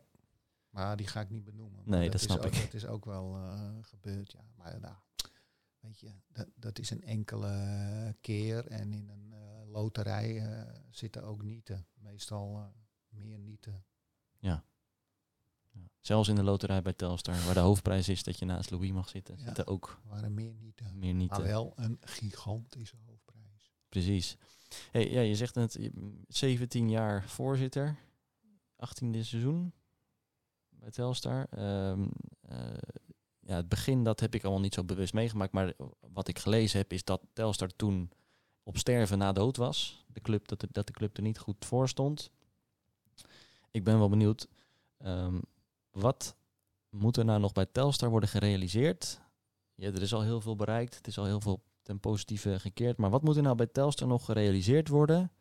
Maar 0.78 0.98
die 0.98 1.08
ga 1.08 1.22
ik 1.22 1.30
niet 1.30 1.44
benoemen. 1.44 1.84
Maar 1.86 1.98
Nee, 2.00 2.10
dat 2.10 2.22
snap 2.22 2.38
ook, 2.38 2.46
ik. 2.46 2.62
Dat 2.62 2.74
is 2.74 2.86
ook 2.86 3.06
wel 3.06 3.36
eh, 3.36 3.70
gebeurd, 3.82 4.32
ja. 4.32 4.42
Maar 4.56 4.80
nou, 4.80 4.96
weet 5.80 6.00
je, 6.00 6.12
dat, 6.28 6.48
dat 6.56 6.80
is 6.80 6.90
een 6.90 7.04
enkele 7.04 8.16
keer. 8.22 8.68
En 8.68 8.94
in 8.94 9.10
een 9.10 9.34
eh, 9.34 9.70
loterij 9.72 10.38
eh, 10.42 10.74
zitten 10.90 11.24
ook 11.24 11.44
nieten. 11.44 11.88
Meestal 11.94 12.58
eh, 12.58 12.66
meer 13.10 13.40
nieten. 13.40 13.86
Ja. 14.40 14.64
Zelfs 16.02 16.28
in 16.30 16.36
de 16.36 16.44
loterij 16.44 16.82
bij 16.82 16.94
Telstar, 16.94 17.46
waar 17.46 17.54
de 17.54 17.60
hoofdprijs 17.60 18.10
is 18.10 18.24
dat 18.24 18.40
je 18.40 18.46
naast 18.46 18.70
Louis 18.72 18.92
mag 18.92 19.10
zitten, 19.10 19.38
Ja. 19.38 19.44
zitten 19.46 19.68
ook 19.68 20.02
waren 20.04 20.34
meer 20.34 20.54
nieten. 20.54 20.98
meer 21.00 21.14
niet. 21.14 21.30
Maar 21.30 21.40
eh, 21.42 21.46
wel 21.46 21.74
een 21.76 21.98
gigantische 22.02 22.96
hoofdprijs. 23.06 23.74
Precies. 23.90 24.38
Hey, 24.92 25.10
ja, 25.12 25.22
je 25.22 25.36
zegt 25.36 25.56
het, 25.56 25.74
je- 25.74 26.22
17 26.28 26.90
jaar 26.90 27.24
voorzitter, 27.30 27.98
18e 28.76 29.20
seizoen 29.22 29.74
bij 30.88 30.96
Telstar. 30.96 31.48
Ehm, 31.50 32.08
eh, 32.42 32.58
ja, 33.40 33.56
het 33.56 33.70
begin 33.70 34.04
dat 34.04 34.20
heb 34.20 34.36
ik 34.36 34.44
allemaal 34.44 34.62
niet 34.62 34.74
zo 34.74 34.84
bewust 34.84 35.14
meegemaakt, 35.14 35.52
maar 35.52 35.74
wat 36.14 36.28
ik 36.28 36.40
gelezen 36.40 36.80
heb 36.80 36.94
is 36.94 37.04
dat 37.04 37.22
Telstar 37.34 37.70
toen 37.76 38.12
op 38.64 38.78
sterven 38.78 39.18
na 39.18 39.32
dood 39.32 39.58
was. 39.58 40.06
De 40.08 40.22
club, 40.22 40.48
dat, 40.48 40.60
de, 40.60 40.68
dat 40.72 40.88
de 40.88 40.94
club 40.94 41.18
er 41.18 41.24
niet 41.24 41.38
goed 41.38 41.66
voor 41.66 41.90
stond. 41.90 42.32
Ik 43.72 43.84
ben 43.84 43.98
wel 43.98 44.10
benieuwd, 44.10 44.48
ehm, 44.98 45.40
wat 45.92 46.36
moet 46.90 47.18
er 47.18 47.26
nou 47.26 47.40
nog 47.40 47.54
bij 47.54 47.66
Telstar 47.66 48.10
worden 48.10 48.30
gerealiseerd? 48.30 49.22
Ja, 49.76 49.88
er 49.88 50.02
is 50.02 50.14
al 50.14 50.22
heel 50.22 50.42
veel 50.42 50.56
bereikt, 50.56 50.96
het 50.96 51.08
is 51.08 51.18
al 51.18 51.26
heel 51.26 51.42
veel 51.42 51.64
ten 51.82 52.00
positieve 52.00 52.60
gekeerd. 52.60 52.98
Maar 52.98 53.10
wat 53.10 53.24
moet 53.24 53.36
er 53.36 53.42
nou 53.42 53.56
bij 53.56 53.68
Telstar 53.68 54.08
nog 54.08 54.26
gerealiseerd 54.26 54.88
worden 54.88 55.32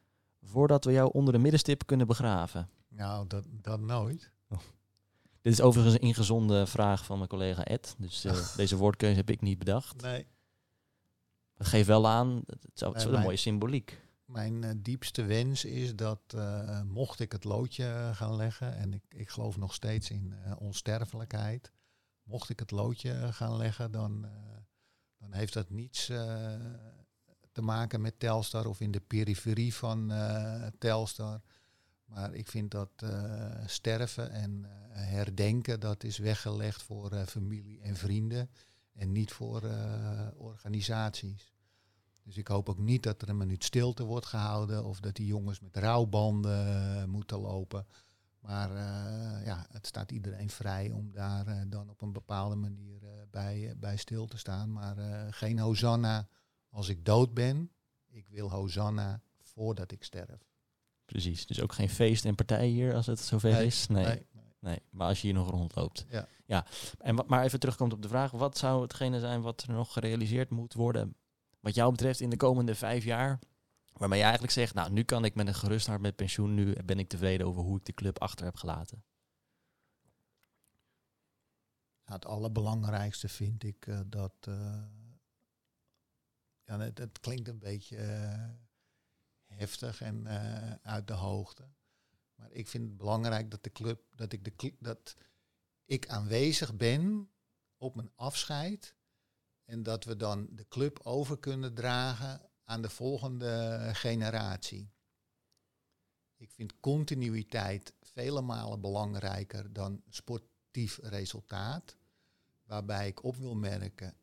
voordat 0.43 0.85
we 0.85 0.93
jou 0.93 1.11
onder 1.13 1.33
de 1.33 1.39
middenstip 1.39 1.87
kunnen 1.87 2.07
begraven? 2.07 2.71
Nou, 2.89 3.27
dat, 3.27 3.45
dat 3.49 3.81
nooit. 3.81 4.31
Dit 5.47 5.55
is 5.55 5.61
overigens 5.61 5.95
een 5.95 6.09
ingezonde 6.09 6.67
vraag 6.67 7.05
van 7.05 7.17
mijn 7.17 7.29
collega 7.29 7.65
Ed. 7.65 7.95
Dus 7.99 8.25
eh, 8.25 8.57
deze 8.57 8.77
woordkeuze 8.77 9.17
heb 9.17 9.31
ik 9.31 9.41
niet 9.41 9.59
bedacht. 9.59 10.03
Nee. 10.03 10.27
Het 11.55 11.67
geeft 11.67 11.87
wel 11.87 12.09
aan, 12.09 12.43
het 12.47 12.67
is 12.75 12.81
wel- 12.81 12.97
een 12.97 13.11
mijn- 13.11 13.23
mooie 13.23 13.37
symboliek. 13.37 14.01
Mijn 14.25 14.65
eh, 14.65 14.71
diepste 14.77 15.25
wens 15.25 15.65
is 15.65 15.97
dat 15.97 16.21
eh, 16.27 16.83
mocht 16.83 17.21
ik 17.21 17.33
het 17.33 17.45
loodje 17.45 18.11
gaan 18.13 18.37
leggen, 18.37 18.77
en 18.77 18.93
ik, 18.93 19.03
ik 19.09 19.29
geloof 19.29 19.57
nog 19.57 19.75
steeds 19.75 20.11
in 20.11 20.35
onsterfelijkheid, 20.59 21.73
mocht 22.23 22.49
ik 22.49 22.59
het 22.59 22.71
loodje 22.71 23.33
gaan 23.33 23.57
leggen, 23.57 23.91
dan, 23.91 24.27
dan 25.19 25.33
heeft 25.33 25.53
dat 25.53 25.71
niets 25.71 26.07
te 27.53 27.63
maken 27.63 28.01
met 28.01 28.19
Telstar 28.19 28.67
of 28.67 28.81
in 28.81 28.91
de 28.91 29.01
periferie 29.01 29.75
van 29.75 30.13
Telstar. 30.79 31.41
Maar 32.07 32.35
ik 32.35 32.49
vind 32.49 32.71
dat 32.71 32.91
eh, 32.97 33.67
sterven 33.67 34.31
en 34.31 34.65
eh, 34.65 35.01
herdenken, 35.09 35.81
dat 35.81 36.05
is 36.05 36.19
weggelegd 36.19 36.83
voor 36.83 37.13
eh, 37.13 37.23
familie 37.27 37.81
en 37.81 37.97
vrienden 37.97 38.51
en 38.93 39.13
niet 39.13 39.33
voor 39.33 39.63
organisaties. 40.37 41.53
Dus 42.23 42.37
ik 42.37 42.49
hoop 42.49 42.69
ook 42.69 42.79
niet 42.79 43.03
dat 43.03 43.23
er 43.23 43.29
een 43.29 43.37
minuut 43.37 43.65
stilte 43.65 44.05
wordt 44.05 44.27
gehouden 44.27 44.85
of 44.85 45.01
dat 45.01 45.15
die 45.15 45.27
jongens 45.27 45.61
met 45.61 45.77
rouwbanden 45.77 47.11
moeten 47.11 47.39
lopen. 47.39 47.87
Maar 48.39 48.71
ja, 49.45 49.67
het 49.71 49.87
staat 49.87 50.11
iedereen 50.11 50.51
vrij 50.51 50.91
om 50.91 51.13
daar 51.13 51.69
dan 51.69 51.91
op 51.91 52.03
een 52.03 52.13
bepaalde 52.13 52.55
manier 52.55 53.01
bij, 53.31 53.75
bij 53.77 53.97
stil 53.97 54.27
te 54.27 54.39
staan. 54.39 54.73
Maar 54.73 54.97
geen 55.33 55.59
Hosanna 55.59 56.29
als 56.69 56.89
ik 56.89 57.05
dood 57.05 57.35
ben. 57.35 57.71
Ik 58.07 58.29
wil 58.29 58.51
Hosanna 58.51 59.21
voordat 59.43 59.93
ik 59.93 60.05
sterf. 60.05 60.56
Precies. 61.07 61.47
Dus 61.47 61.61
ook 61.61 61.73
geen 61.73 61.89
feest 61.89 62.25
en 62.25 62.35
partij 62.35 62.67
hier 62.67 62.95
als 62.95 63.07
het 63.07 63.21
zover 63.21 63.61
is. 63.61 63.87
Nee, 63.87 64.05
nee. 64.05 64.27
nee. 64.61 64.79
Maar 64.91 65.09
als 65.09 65.21
je 65.21 65.27
hier 65.27 65.37
nog 65.37 65.51
rondloopt. 65.51 66.07
Ja. 66.09 66.29
ja. 66.45 66.67
En 66.99 67.17
wat, 67.17 67.27
maar 67.27 67.45
even 67.45 67.61
terugkomt 67.61 67.93
op 67.93 68.03
de 68.03 68.09
vraag. 68.09 68.31
Wat 68.31 68.59
zou 68.59 68.83
hetgene 68.83 69.21
zijn 69.21 69.41
wat 69.43 69.63
er 69.63 69.73
nog 69.73 69.93
gerealiseerd 69.93 70.51
moet 70.51 70.75
worden? 70.75 71.17
Wat 71.61 71.75
jou 71.75 71.91
betreft 71.91 72.21
in 72.21 72.31
de 72.31 72.37
komende 72.37 72.75
vijf 72.75 73.05
jaar. 73.05 73.39
Waarmee 73.93 74.19
je 74.19 74.25
eigenlijk 74.25 74.55
zegt, 74.55 74.75
nou 74.75 74.91
nu 74.91 75.03
kan 75.03 75.25
ik 75.25 75.35
met 75.35 75.47
een 75.47 75.55
gerust 75.55 75.87
hart 75.87 76.01
met 76.01 76.17
pensioen. 76.17 76.55
Nu 76.55 76.77
ben 76.85 76.99
ik 76.99 77.09
tevreden 77.09 77.47
over 77.47 77.63
hoe 77.63 77.79
ik 77.79 77.85
de 77.85 77.95
club 77.95 78.21
achter 78.21 78.45
heb 78.45 78.57
gelaten. 78.57 79.05
Het 82.05 82.25
allerbelangrijkste 82.25 83.29
vind 83.29 83.63
ik 83.65 83.87
eh, 83.87 84.01
dat. 84.07 84.33
eh, 84.41 84.83
ja, 86.65 86.79
het, 86.79 86.99
het 86.99 87.21
klinkt 87.21 87.49
een 87.49 87.59
beetje 87.59 87.97
eh, 87.97 88.49
heftig 89.57 90.01
en 90.01 90.27
eh, 90.27 90.73
uit 90.83 91.07
de 91.07 91.15
hoogte. 91.15 91.69
Maar 92.35 92.51
ik 92.51 92.69
vind 92.69 92.89
het 92.89 92.97
belangrijk 92.97 93.51
dat 93.51 93.63
de 93.65 93.73
club, 93.73 94.03
dat 94.15 94.33
ik 94.33 94.45
de 94.45 94.75
dat 94.79 95.17
ik 95.85 96.09
aanwezig 96.09 96.77
ben 96.77 97.31
op 97.77 97.95
mijn 97.95 98.11
afscheid. 98.15 98.95
En 99.65 99.83
dat 99.83 100.05
we 100.05 100.17
dan 100.17 100.49
de 100.51 100.69
club 100.69 101.01
over 101.03 101.39
kunnen 101.39 101.75
dragen 101.75 102.51
aan 102.65 102.83
de 102.83 102.91
volgende 102.91 103.81
generatie. 103.93 104.91
Ik 106.37 106.51
vind 106.51 106.81
continuïteit 106.81 107.95
vele 108.01 108.41
malen 108.41 108.81
belangrijker 108.81 109.73
dan 109.73 110.03
sportief 110.09 110.99
resultaat. 111.03 111.97
Waarbij 112.63 113.07
ik 113.07 113.23
op 113.23 113.37
wil 113.37 113.55
merken 113.55 114.17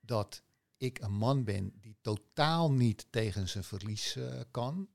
dat 0.00 0.42
ik 0.80 0.98
een 0.98 1.12
man 1.12 1.44
ben 1.44 1.72
die 1.80 1.96
totaal 2.00 2.72
niet 2.72 3.06
tegen 3.10 3.48
zijn 3.48 3.64
verlies 3.64 4.16
eh, 4.16 4.40
kan. 4.50 4.88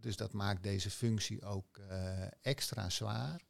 Dus 0.00 0.16
dat 0.16 0.32
maakt 0.32 0.62
deze 0.62 0.90
functie 0.90 1.42
ook 1.44 1.78
eh, 1.78 2.26
extra 2.42 2.90
zwaar. 2.90 3.42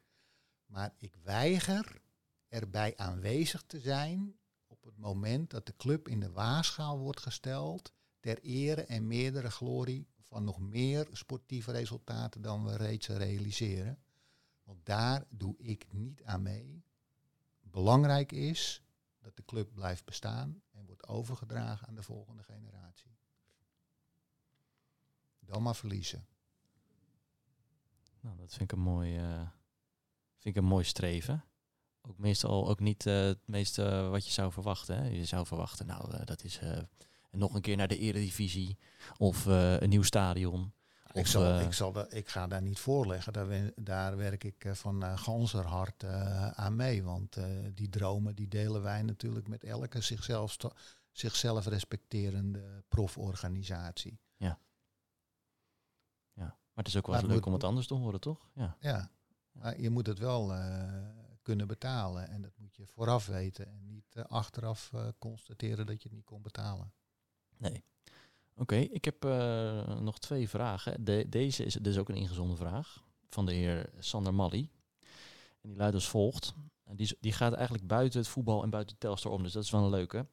Maar 0.66 0.94
ik 0.98 1.14
weiger 1.22 2.02
erbij 2.48 2.96
aanwezig 2.96 3.62
te 3.66 3.80
zijn 3.80 4.38
op 4.66 4.84
het 4.84 4.96
moment 4.96 5.50
dat 5.50 5.66
de 5.66 5.76
club 5.76 6.08
in 6.08 6.20
de 6.20 6.30
waarschaal 6.30 6.98
wordt 6.98 7.20
gesteld 7.20 7.92
ter 8.20 8.38
ere 8.40 8.82
en 8.82 9.06
meerdere 9.06 9.50
glorie 9.50 10.08
van 10.20 10.44
nog 10.44 10.60
meer 10.60 11.08
sportieve 11.12 11.72
resultaten 11.72 12.42
dan 12.42 12.64
we 12.64 12.76
reeds 12.76 13.08
realiseren. 13.08 13.98
Want 14.62 14.86
daar 14.86 15.24
doe 15.28 15.54
ik 15.58 15.92
niet 15.92 16.22
aan 16.22 16.42
mee. 16.42 16.84
Belangrijk 17.60 18.32
is 18.32 18.82
dat 19.18 19.36
de 19.36 19.44
club 19.44 19.74
blijft 19.74 20.04
bestaan 20.04 20.62
overgedragen 21.06 21.88
aan 21.88 21.94
de 21.94 22.02
volgende 22.02 22.42
generatie. 22.42 23.18
Dan 25.40 25.62
maar 25.62 25.76
verliezen. 25.76 26.26
Nou, 28.20 28.36
dat 28.36 28.50
vind 28.50 28.72
ik 28.72 28.72
een 28.72 28.84
mooi, 28.84 29.16
eh, 29.16 29.48
vind 30.38 30.56
ik 30.56 30.56
een 30.56 30.68
mooi 30.68 30.84
streven. 30.84 31.44
Ook 32.02 32.18
meestal 32.18 32.68
ook 32.68 32.80
niet 32.80 33.06
eh, 33.06 33.14
het 33.14 33.46
meeste 33.46 34.08
wat 34.10 34.26
je 34.26 34.32
zou 34.32 34.52
verwachten. 34.52 34.96
Hè? 34.96 35.08
Je 35.08 35.24
zou 35.24 35.46
verwachten, 35.46 35.86
nou, 35.86 36.12
eh, 36.12 36.26
dat 36.26 36.44
is 36.44 36.58
eh, 36.58 36.78
nog 37.30 37.54
een 37.54 37.60
keer 37.60 37.76
naar 37.76 37.88
de 37.88 37.98
eredivisie 37.98 38.78
of 39.16 39.46
eh, 39.46 39.80
een 39.80 39.88
nieuw 39.88 40.02
stadion. 40.02 40.72
Ik, 41.12 41.20
Of, 41.20 41.26
zal, 41.26 41.44
eh, 41.44 41.64
ik, 41.64 41.72
zal 41.72 42.14
ik 42.14 42.28
ga 42.28 42.46
daar 42.46 42.62
niet 42.62 42.78
voorleggen. 42.78 43.32
Daar, 43.32 43.72
daar 43.76 44.16
werk 44.16 44.44
ik 44.44 44.64
eh, 44.64 44.72
van 44.72 45.04
uh, 45.04 45.18
ganserhart 45.18 46.02
eh, 46.02 46.50
aan 46.50 46.76
mee. 46.76 47.02
Want 47.02 47.36
die 47.74 47.88
dromen 47.88 48.34
die 48.34 48.48
delen 48.48 48.82
wij 48.82 49.02
natuurlijk 49.02 49.48
met 49.48 49.64
elke 49.64 50.00
zichzelf, 50.00 50.56
zichzelf 51.12 51.66
respecterende 51.66 52.84
proforganisatie. 52.88 54.20
Ja. 54.36 54.58
Maar 56.34 56.84
het 56.84 56.94
is 56.94 56.96
ook 56.96 57.06
wel 57.06 57.26
leuk 57.26 57.46
om 57.46 57.52
het 57.52 57.64
anders 57.64 57.86
te 57.86 57.94
horen, 57.94 58.20
toch? 58.20 58.50
Ja. 58.54 58.76
Ja, 58.80 59.10
maar 59.52 59.80
je 59.80 59.90
moet 59.90 60.06
het 60.06 60.18
wel 60.18 60.52
kunnen 61.42 61.66
betalen. 61.66 62.28
En 62.28 62.42
dat 62.42 62.52
moet 62.56 62.76
je 62.76 62.86
vooraf 62.86 63.26
weten. 63.26 63.66
En 63.66 63.86
niet 63.86 64.16
achteraf 64.16 64.90
constateren 65.18 65.86
dat 65.86 66.02
je 66.02 66.08
het 66.08 66.16
niet 66.16 66.24
kon 66.24 66.42
betalen. 66.42 66.92
Nee. 67.56 67.84
Oké, 68.60 68.76
ik 68.76 69.04
heb 69.04 69.24
eh, 69.24 70.00
nog 70.00 70.18
twee 70.18 70.48
vragen. 70.48 71.04
De, 71.04 71.26
deze 71.28 71.64
is 71.64 71.74
dus 71.74 71.98
ook 71.98 72.08
een 72.08 72.16
ingezonde 72.16 72.56
vraag 72.56 73.02
van 73.28 73.46
de 73.46 73.52
heer 73.52 73.90
Sander 73.98 74.34
Malli. 74.34 74.70
En 75.60 75.68
die 75.68 75.76
luidt 75.76 75.94
als 75.94 76.08
volgt. 76.08 76.54
Die, 76.84 77.16
die 77.20 77.32
gaat 77.32 77.52
eigenlijk 77.52 77.86
buiten 77.86 78.20
het 78.20 78.28
voetbal 78.28 78.62
en 78.62 78.70
buiten 78.70 78.98
Telstar 78.98 79.32
om, 79.32 79.42
dus 79.42 79.52
dat 79.52 79.64
is 79.64 79.70
wel 79.70 79.82
een 79.82 79.90
leuke. 79.90 80.26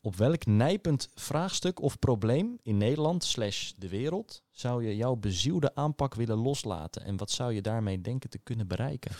Op 0.00 0.16
welk 0.16 0.46
nijpend 0.46 1.10
vraagstuk 1.14 1.80
of 1.80 1.98
probleem 1.98 2.58
in 2.62 2.76
Nederland 2.76 3.24
slash 3.24 3.72
de 3.76 3.88
wereld 3.88 4.42
zou 4.50 4.84
je 4.84 4.96
jouw 4.96 5.16
bezielde 5.16 5.74
aanpak 5.74 6.14
willen 6.14 6.38
loslaten? 6.38 7.04
En 7.04 7.16
wat 7.16 7.30
zou 7.30 7.52
je 7.52 7.62
daarmee 7.62 8.00
denken 8.00 8.30
te 8.30 8.38
kunnen 8.38 8.66
bereiken? 8.66 9.10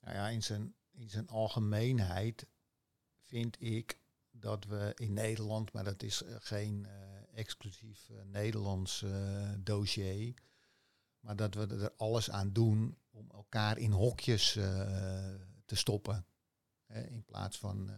Nou 0.00 0.18
ja, 0.18 0.28
in 0.28 0.42
zijn, 0.42 0.74
in 0.96 1.10
zijn 1.10 1.28
algemeenheid 1.28 2.46
vind 3.22 3.60
ik 3.60 4.00
dat 4.30 4.64
we 4.64 4.92
in 4.96 5.12
Nederland, 5.12 5.72
maar 5.72 5.84
dat 5.84 6.02
is 6.02 6.22
eh, 6.22 6.34
geen 6.38 6.86
eh, 6.86 7.38
exclusief 7.38 8.10
eh, 8.10 8.16
Nederlands 8.24 9.04
dossier, 9.58 10.34
maar 11.20 11.36
dat 11.36 11.54
we 11.54 11.66
er 11.66 11.92
alles 11.96 12.30
aan 12.30 12.52
doen 12.52 12.98
om 13.10 13.30
elkaar 13.30 13.78
in 13.78 13.92
hokjes 13.92 14.52
te 15.64 15.76
stoppen. 15.76 16.26
Hè, 16.86 17.06
in 17.06 17.24
plaats 17.24 17.58
van 17.58 17.90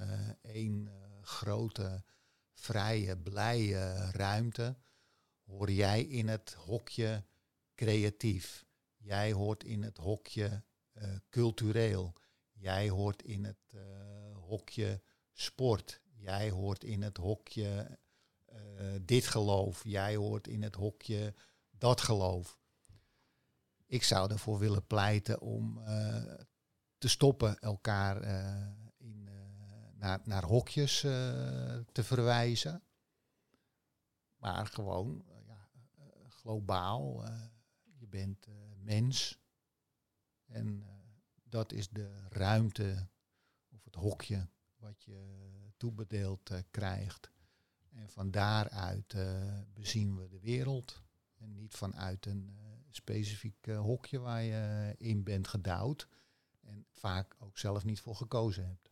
één 0.43 0.91
grote, 1.23 2.05
vrije, 2.53 3.19
blije 3.19 4.11
ruimte 4.11 4.77
hoor 5.45 5.71
jij 5.71 6.03
in 6.03 6.29
het 6.29 6.55
hokje 6.55 7.25
creatief. 7.75 8.67
Jij 8.97 9.33
hoort 9.33 9.65
in 9.65 9.83
het 9.83 9.97
hokje 9.97 10.63
cultureel. 11.31 12.15
Jij 12.59 12.89
hoort 12.89 13.23
in 13.23 13.45
het 13.45 13.73
eh, 13.75 14.37
hokje 14.37 15.03
sport. 15.33 16.01
Jij 16.15 16.51
hoort 16.51 16.85
in 16.85 17.03
het 17.03 17.17
hokje 17.17 17.99
eh, 18.45 18.59
dit 19.03 19.27
geloof. 19.27 19.85
Jij 19.85 20.17
hoort 20.17 20.49
in 20.49 20.63
het 20.63 20.75
hokje 20.75 21.35
dat 21.71 22.01
geloof. 22.01 22.59
Ik 23.87 24.03
zou 24.03 24.31
ervoor 24.31 24.59
willen 24.59 24.87
pleiten 24.87 25.41
om 25.41 25.79
eh, 25.79 26.35
te 26.99 27.09
stoppen 27.09 27.59
elkaar 27.59 28.23
in, 28.97 29.29
naar, 29.95 30.21
naar 30.25 30.45
hokjes 30.45 31.01
te 31.01 32.03
verwijzen. 32.05 32.83
Maar 34.37 34.67
gewoon 34.67 35.25
ja, 35.47 35.69
globaal. 36.29 37.25
je 37.99 38.07
bent 38.07 38.47
mens. 38.77 39.39
En 40.47 40.98
dat 41.49 41.73
is 41.73 41.89
de 41.89 42.27
ruimte 42.29 43.09
of 43.69 43.85
het 43.85 43.95
hokje 43.95 44.49
wat 44.77 45.05
je 45.05 45.49
toebedeeld 45.77 46.51
eh, 46.51 46.59
krijgt. 46.71 47.31
En 47.93 48.11
van 48.11 48.31
daaruit 48.31 49.15
eh, 49.15 49.59
bezien 49.75 50.17
we 50.17 50.29
de 50.29 50.41
wereld. 50.41 51.03
En 51.39 51.55
niet 51.55 51.75
vanuit 51.75 52.27
een 52.27 52.51
eh, 52.57 52.65
specifiek 52.91 53.67
hokje 53.67 54.19
waar 54.19 54.43
je 54.43 54.95
in 54.99 55.23
bent 55.23 55.49
gedouwd. 55.49 56.09
En 56.61 56.87
vaak 56.93 57.37
ook 57.39 57.59
zelf 57.59 57.85
niet 57.85 58.01
voor 58.01 58.17
gekozen 58.17 58.67
hebt. 58.67 58.91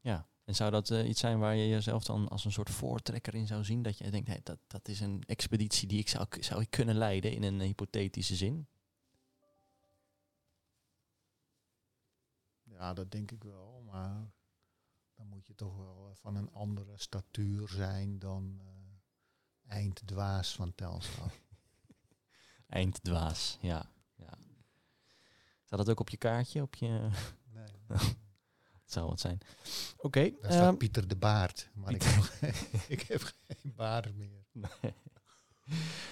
Ja, 0.00 0.28
en 0.44 0.54
zou 0.54 0.70
dat 0.70 0.90
iets 0.90 1.20
zijn 1.20 1.38
waar 1.38 1.54
je 1.56 1.68
jezelf 1.68 2.04
dan 2.04 2.28
als 2.28 2.44
een 2.44 2.52
soort 2.52 2.70
voortrekker 2.70 3.34
in 3.34 3.46
zou 3.46 3.64
zien? 3.64 3.82
Dat 3.82 3.98
je 3.98 4.10
denkt, 4.10 4.28
hey, 4.28 4.40
dat, 4.42 4.58
dat 4.66 4.88
is 4.88 5.00
een 5.00 5.22
expeditie 5.26 5.88
die 5.88 5.98
ik 5.98 6.08
zou, 6.08 6.26
zou 6.40 6.60
ik 6.60 6.70
kunnen 6.70 6.94
leiden 6.94 7.32
in 7.32 7.42
een 7.42 7.60
hypothetische 7.60 8.36
zin? 8.36 8.66
Ja, 12.78 12.92
dat 12.92 13.10
denk 13.10 13.30
ik 13.30 13.44
wel. 13.44 13.82
Maar 13.86 14.32
dan 15.14 15.26
moet 15.26 15.46
je 15.46 15.54
toch 15.54 15.76
wel 15.76 16.08
eh, 16.10 16.16
van 16.16 16.36
een 16.36 16.52
andere 16.52 16.98
statuur 16.98 17.68
zijn 17.68 18.18
dan 18.18 18.60
eh 18.60 18.78
einddwaas 19.68 20.54
van 20.54 20.74
Telstar. 20.74 21.32
Einddwaas, 22.66 23.58
ja. 23.60 23.90
ja. 24.14 24.38
Staat 25.64 25.78
dat 25.78 25.88
ook 25.88 26.00
op 26.00 26.08
je 26.08 26.16
kaartje? 26.16 26.62
Op 26.62 26.74
je... 26.74 27.08
nee. 27.52 27.68
Het 28.82 28.96
zou 28.96 29.08
wat 29.08 29.20
zijn. 29.20 29.38
Oké, 29.96 30.30
Daar 30.40 30.52
staat 30.52 30.66
ehm, 30.66 30.76
Pieter 30.76 31.08
de 31.08 31.16
Baard. 31.16 31.70
Maar 31.74 31.94
ik 31.94 32.02
heb, 32.02 32.52
ik 32.98 33.02
heb 33.02 33.22
geen 33.22 33.74
baard 33.76 34.16
meer. 34.16 34.46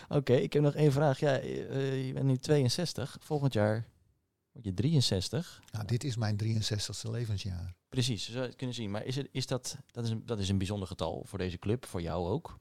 Oké, 0.09 0.35
ik 0.35 0.53
heb 0.53 0.63
nog 0.63 0.75
één 0.75 0.93
vraag. 0.93 1.19
Ja, 1.19 1.39
eh, 1.39 2.07
je 2.07 2.13
bent 2.13 2.27
nu 2.27 2.37
62. 2.37 3.17
Volgend 3.21 3.53
jaar 3.53 3.87
word 4.57 4.65
je 4.65 4.75
63. 4.75 5.63
Nou, 5.73 5.87
dit 5.87 6.05
is 6.05 6.17
mijn 6.17 6.37
63ste 6.43 7.11
levensjaar. 7.11 7.75
Precies, 7.89 8.25
zo 8.25 8.31
zou 8.31 8.43
je 8.43 8.49
het 8.49 8.59
kunnen 8.59 8.75
zien. 8.75 8.91
Maar 8.91 9.05
is, 9.05 9.17
het, 9.17 9.29
is 9.33 9.47
dat, 9.47 9.77
dat, 9.91 10.05
is 10.05 10.11
een, 10.11 10.27
dat 10.27 10.39
is 10.39 10.49
een 10.49 10.59
bijzonder 10.59 10.89
getal 10.89 11.25
voor 11.27 11.39
deze 11.39 11.59
club, 11.59 11.87
voor 11.87 12.03
jou 12.03 12.29
ook. 12.29 12.59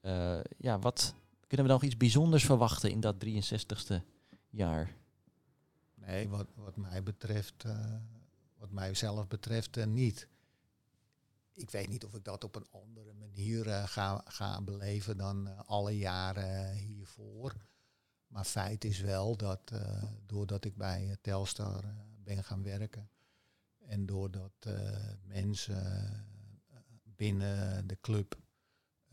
Eh, 0.00 0.38
ja, 0.58 0.78
wat 0.78 1.14
kunnen 1.46 1.66
we 1.66 1.72
nog 1.72 1.82
iets 1.82 1.96
bijzonders 1.96 2.44
verwachten 2.44 2.90
in 2.90 3.00
dat 3.00 3.24
63ste 3.24 3.94
jaar? 4.50 4.96
Nee, 5.94 6.28
wat, 6.28 6.46
wat 6.54 6.76
mij 6.76 7.02
betreft, 7.02 7.64
eh, 7.64 7.94
wat 8.58 8.70
mijzelf 8.70 9.28
betreft, 9.28 9.76
eh, 9.76 9.86
niet. 9.86 10.28
Ik 11.52 11.70
weet 11.70 11.88
niet 11.88 12.04
of 12.04 12.14
ik 12.14 12.24
dat 12.24 12.44
op 12.44 12.56
een 12.56 12.66
andere 12.70 13.12
manier 13.12 13.64
ga, 13.64 14.22
ga 14.24 14.62
beleven 14.62 15.16
dan 15.16 15.66
alle 15.66 15.98
jaren 15.98 16.72
hiervoor. 16.72 17.54
Maar 18.26 18.44
feit 18.44 18.84
is 18.84 19.00
wel 19.00 19.36
dat 19.36 19.70
eh, 19.72 20.02
doordat 20.26 20.64
ik 20.64 20.76
bij 20.76 21.08
eh, 21.08 21.16
Telstar 21.20 21.84
eh, 21.84 21.90
ben 22.24 22.44
gaan 22.44 22.62
werken 22.62 23.10
en 23.78 24.06
doordat 24.06 24.68
mensen 25.24 26.26
binnen 27.02 27.86
de 27.86 27.98
club 28.00 28.38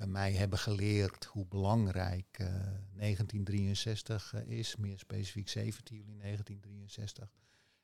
mij 0.07 0.33
hebben 0.33 0.59
geleerd 0.59 1.25
hoe 1.25 1.45
belangrijk 1.45 2.37
eh, 2.39 2.47
1963 2.47 4.33
eh, 4.33 4.47
is, 4.47 4.75
meer 4.75 4.99
specifiek 4.99 5.49
17 5.49 5.97
juli 5.97 6.17
1963. 6.17 7.31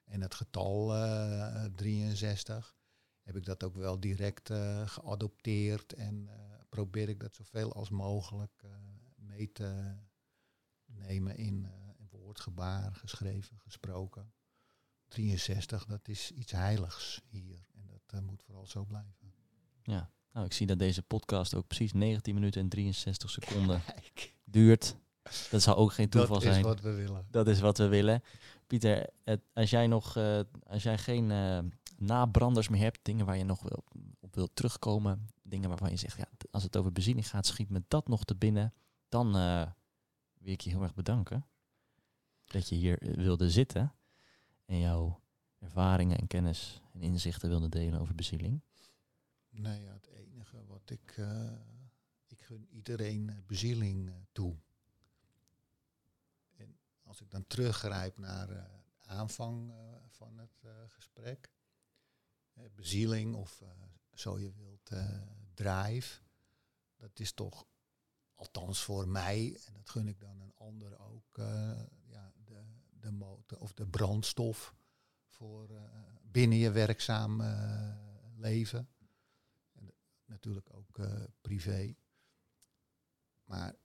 En 0.04 0.22
het 0.22 0.34
getal 0.34 0.96
eh, 0.96 1.66
63 1.76 2.76
heb 3.22 3.36
ik 3.36 3.46
dat 3.46 3.64
ook 3.64 3.76
wel 3.76 4.00
direct 4.00 4.52
geadopteerd 4.86 5.94
en 5.94 6.30
probeer 6.70 7.10
ik 7.10 7.20
dat 7.20 7.36
zoveel 7.36 7.74
als 7.74 7.90
mogelijk 7.90 8.64
mee 9.16 9.52
te 9.52 9.96
nemen 11.00 11.38
in, 11.38 11.66
eh, 11.66 11.72
in 11.98 12.08
woord, 12.12 12.40
gebaar, 12.40 12.96
geschreven, 12.96 13.60
gesproken. 13.60 14.32
63, 15.08 15.86
dat 15.86 16.08
is 16.08 16.32
iets 16.32 16.52
heiligs 16.52 17.22
hier 17.30 17.60
en 17.76 17.86
dat 17.88 18.02
eh, 18.08 18.20
moet 18.20 18.44
vooral 18.44 18.68
zo 18.68 18.86
blijven. 18.86 19.34
Ja, 19.84 20.12
nou, 20.34 20.46
ik 20.46 20.54
zie 20.54 20.68
dat 20.68 20.80
deze 20.80 21.02
podcast 21.02 21.54
ook 21.56 21.68
precies 21.68 21.94
19 21.94 22.34
minuten 22.34 22.62
en 22.62 22.70
63 22.70 23.30
seconden 23.30 23.82
Kijk, 23.94 24.36
duurt. 24.44 24.96
Dat 25.50 25.62
zou 25.62 25.78
ook 25.78 25.94
geen 25.94 26.10
toeval 26.10 26.34
dat 26.34 26.44
zijn. 26.44 26.56
is 26.56 26.62
wat 26.62 26.82
we 26.82 26.94
willen. 26.94 27.28
Dat 27.32 27.48
is 27.48 27.60
wat 27.60 27.78
we 27.78 27.88
willen. 27.88 28.24
Pieter, 28.68 29.10
het, 29.24 29.42
als 29.54 29.70
jij 29.70 29.88
nog, 29.88 30.18
eh, 30.18 30.40
als 30.64 30.84
jij 30.84 30.98
geen 30.98 31.32
eh, 31.32 31.60
nabranders 31.98 32.70
meer 32.70 32.82
hebt, 32.82 33.00
dingen 33.02 33.26
waar 33.26 33.38
je 33.38 33.44
nog 33.44 33.62
wil, 33.62 33.84
op 34.20 34.36
wilt 34.36 34.56
terugkomen, 34.56 35.28
dingen 35.42 35.70
waarvan 35.70 35.90
je 35.90 35.98
zegt, 35.98 36.18
ja, 36.18 36.30
als 36.52 36.64
het 36.64 36.78
over 36.78 36.92
bezieling 36.92 37.30
gaat, 37.30 37.46
schiet 37.46 37.70
me 37.70 37.84
dat 37.88 38.08
nog 38.08 38.24
te 38.24 38.36
binnen, 38.36 38.74
dan 39.10 39.36
wil 40.40 40.54
ik 40.54 40.62
je 40.62 40.70
heel 40.70 40.84
erg 40.84 40.94
bedanken 40.94 41.46
dat 42.46 42.70
je 42.70 42.76
hier 42.76 43.02
eh, 43.02 43.14
wilde 43.14 43.50
zitten 43.50 43.96
en 44.66 44.80
jouw 44.80 45.22
ervaringen 45.60 46.18
en 46.18 46.28
kennis 46.28 46.82
en 46.94 47.02
inzichten 47.02 47.50
wilde 47.50 47.70
delen 47.70 48.00
over 48.00 48.16
bezieling. 48.16 48.62
Nee, 49.50 49.82
ja, 49.82 49.94
het 49.94 50.08
enige 50.08 50.66
wat 50.66 50.90
ik. 50.90 51.18
eh, 51.18 51.52
ik 52.28 52.42
gun 52.42 52.68
iedereen 52.70 53.30
eh, 53.30 53.36
bezieling 53.46 54.12
toe. 54.32 54.56
En 56.56 56.78
als 57.04 57.22
ik 57.22 57.32
dan 57.32 57.48
teruggrijp 57.48 58.18
naar 58.18 58.48
de 58.48 58.64
aanvang 59.06 59.74
van 60.08 60.38
het 60.38 60.64
gesprek. 60.88 61.52
bezieling 62.76 63.36
of 63.36 63.64
zo 64.14 64.40
je 64.40 64.52
wilt, 64.52 64.92
drive. 65.54 66.22
Dat 66.96 67.20
is 67.20 67.32
toch, 67.32 67.66
althans 68.40 68.84
voor 68.84 69.08
mij, 69.08 69.60
en 69.66 69.74
dat 69.74 69.90
gun 69.90 70.08
ik 70.08 70.20
dan 70.20 70.42
een 70.42 70.54
ander 70.58 71.00
ook, 71.00 71.38
eh, 71.38 71.82
ja, 72.06 72.34
de, 72.46 72.64
de 73.00 73.12
motor 73.12 73.60
of 73.60 73.74
de 73.74 73.88
brandstof 73.88 74.76
voor 75.26 75.70
eh, 75.70 75.84
binnen 76.22 76.58
je 76.58 76.72
werkzaam 76.72 77.42
eh, 77.42 77.96
leven 78.36 78.90
natuurlijk 80.26 80.74
ook 80.74 81.00
privé. 81.42 81.96
Maar 83.44 83.76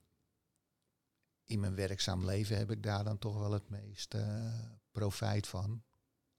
in 1.44 1.60
mijn 1.60 1.74
werkzaam 1.74 2.24
leven 2.24 2.56
heb 2.56 2.70
ik 2.70 2.82
daar 2.82 3.04
dan 3.04 3.18
toch 3.18 3.38
wel 3.38 3.52
het 3.52 3.68
meest 3.68 4.14
eh, 4.14 4.70
profijt 4.90 5.46
van. 5.46 5.82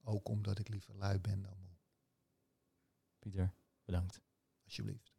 Ook 0.01 0.29
omdat 0.29 0.59
ik 0.59 0.67
liever 0.67 0.95
lui 0.95 1.19
ben 1.19 1.41
dan 1.41 1.57
moe. 1.61 1.77
Pieter, 3.19 3.53
bedankt. 3.83 4.21
Alsjeblieft. 4.63 5.14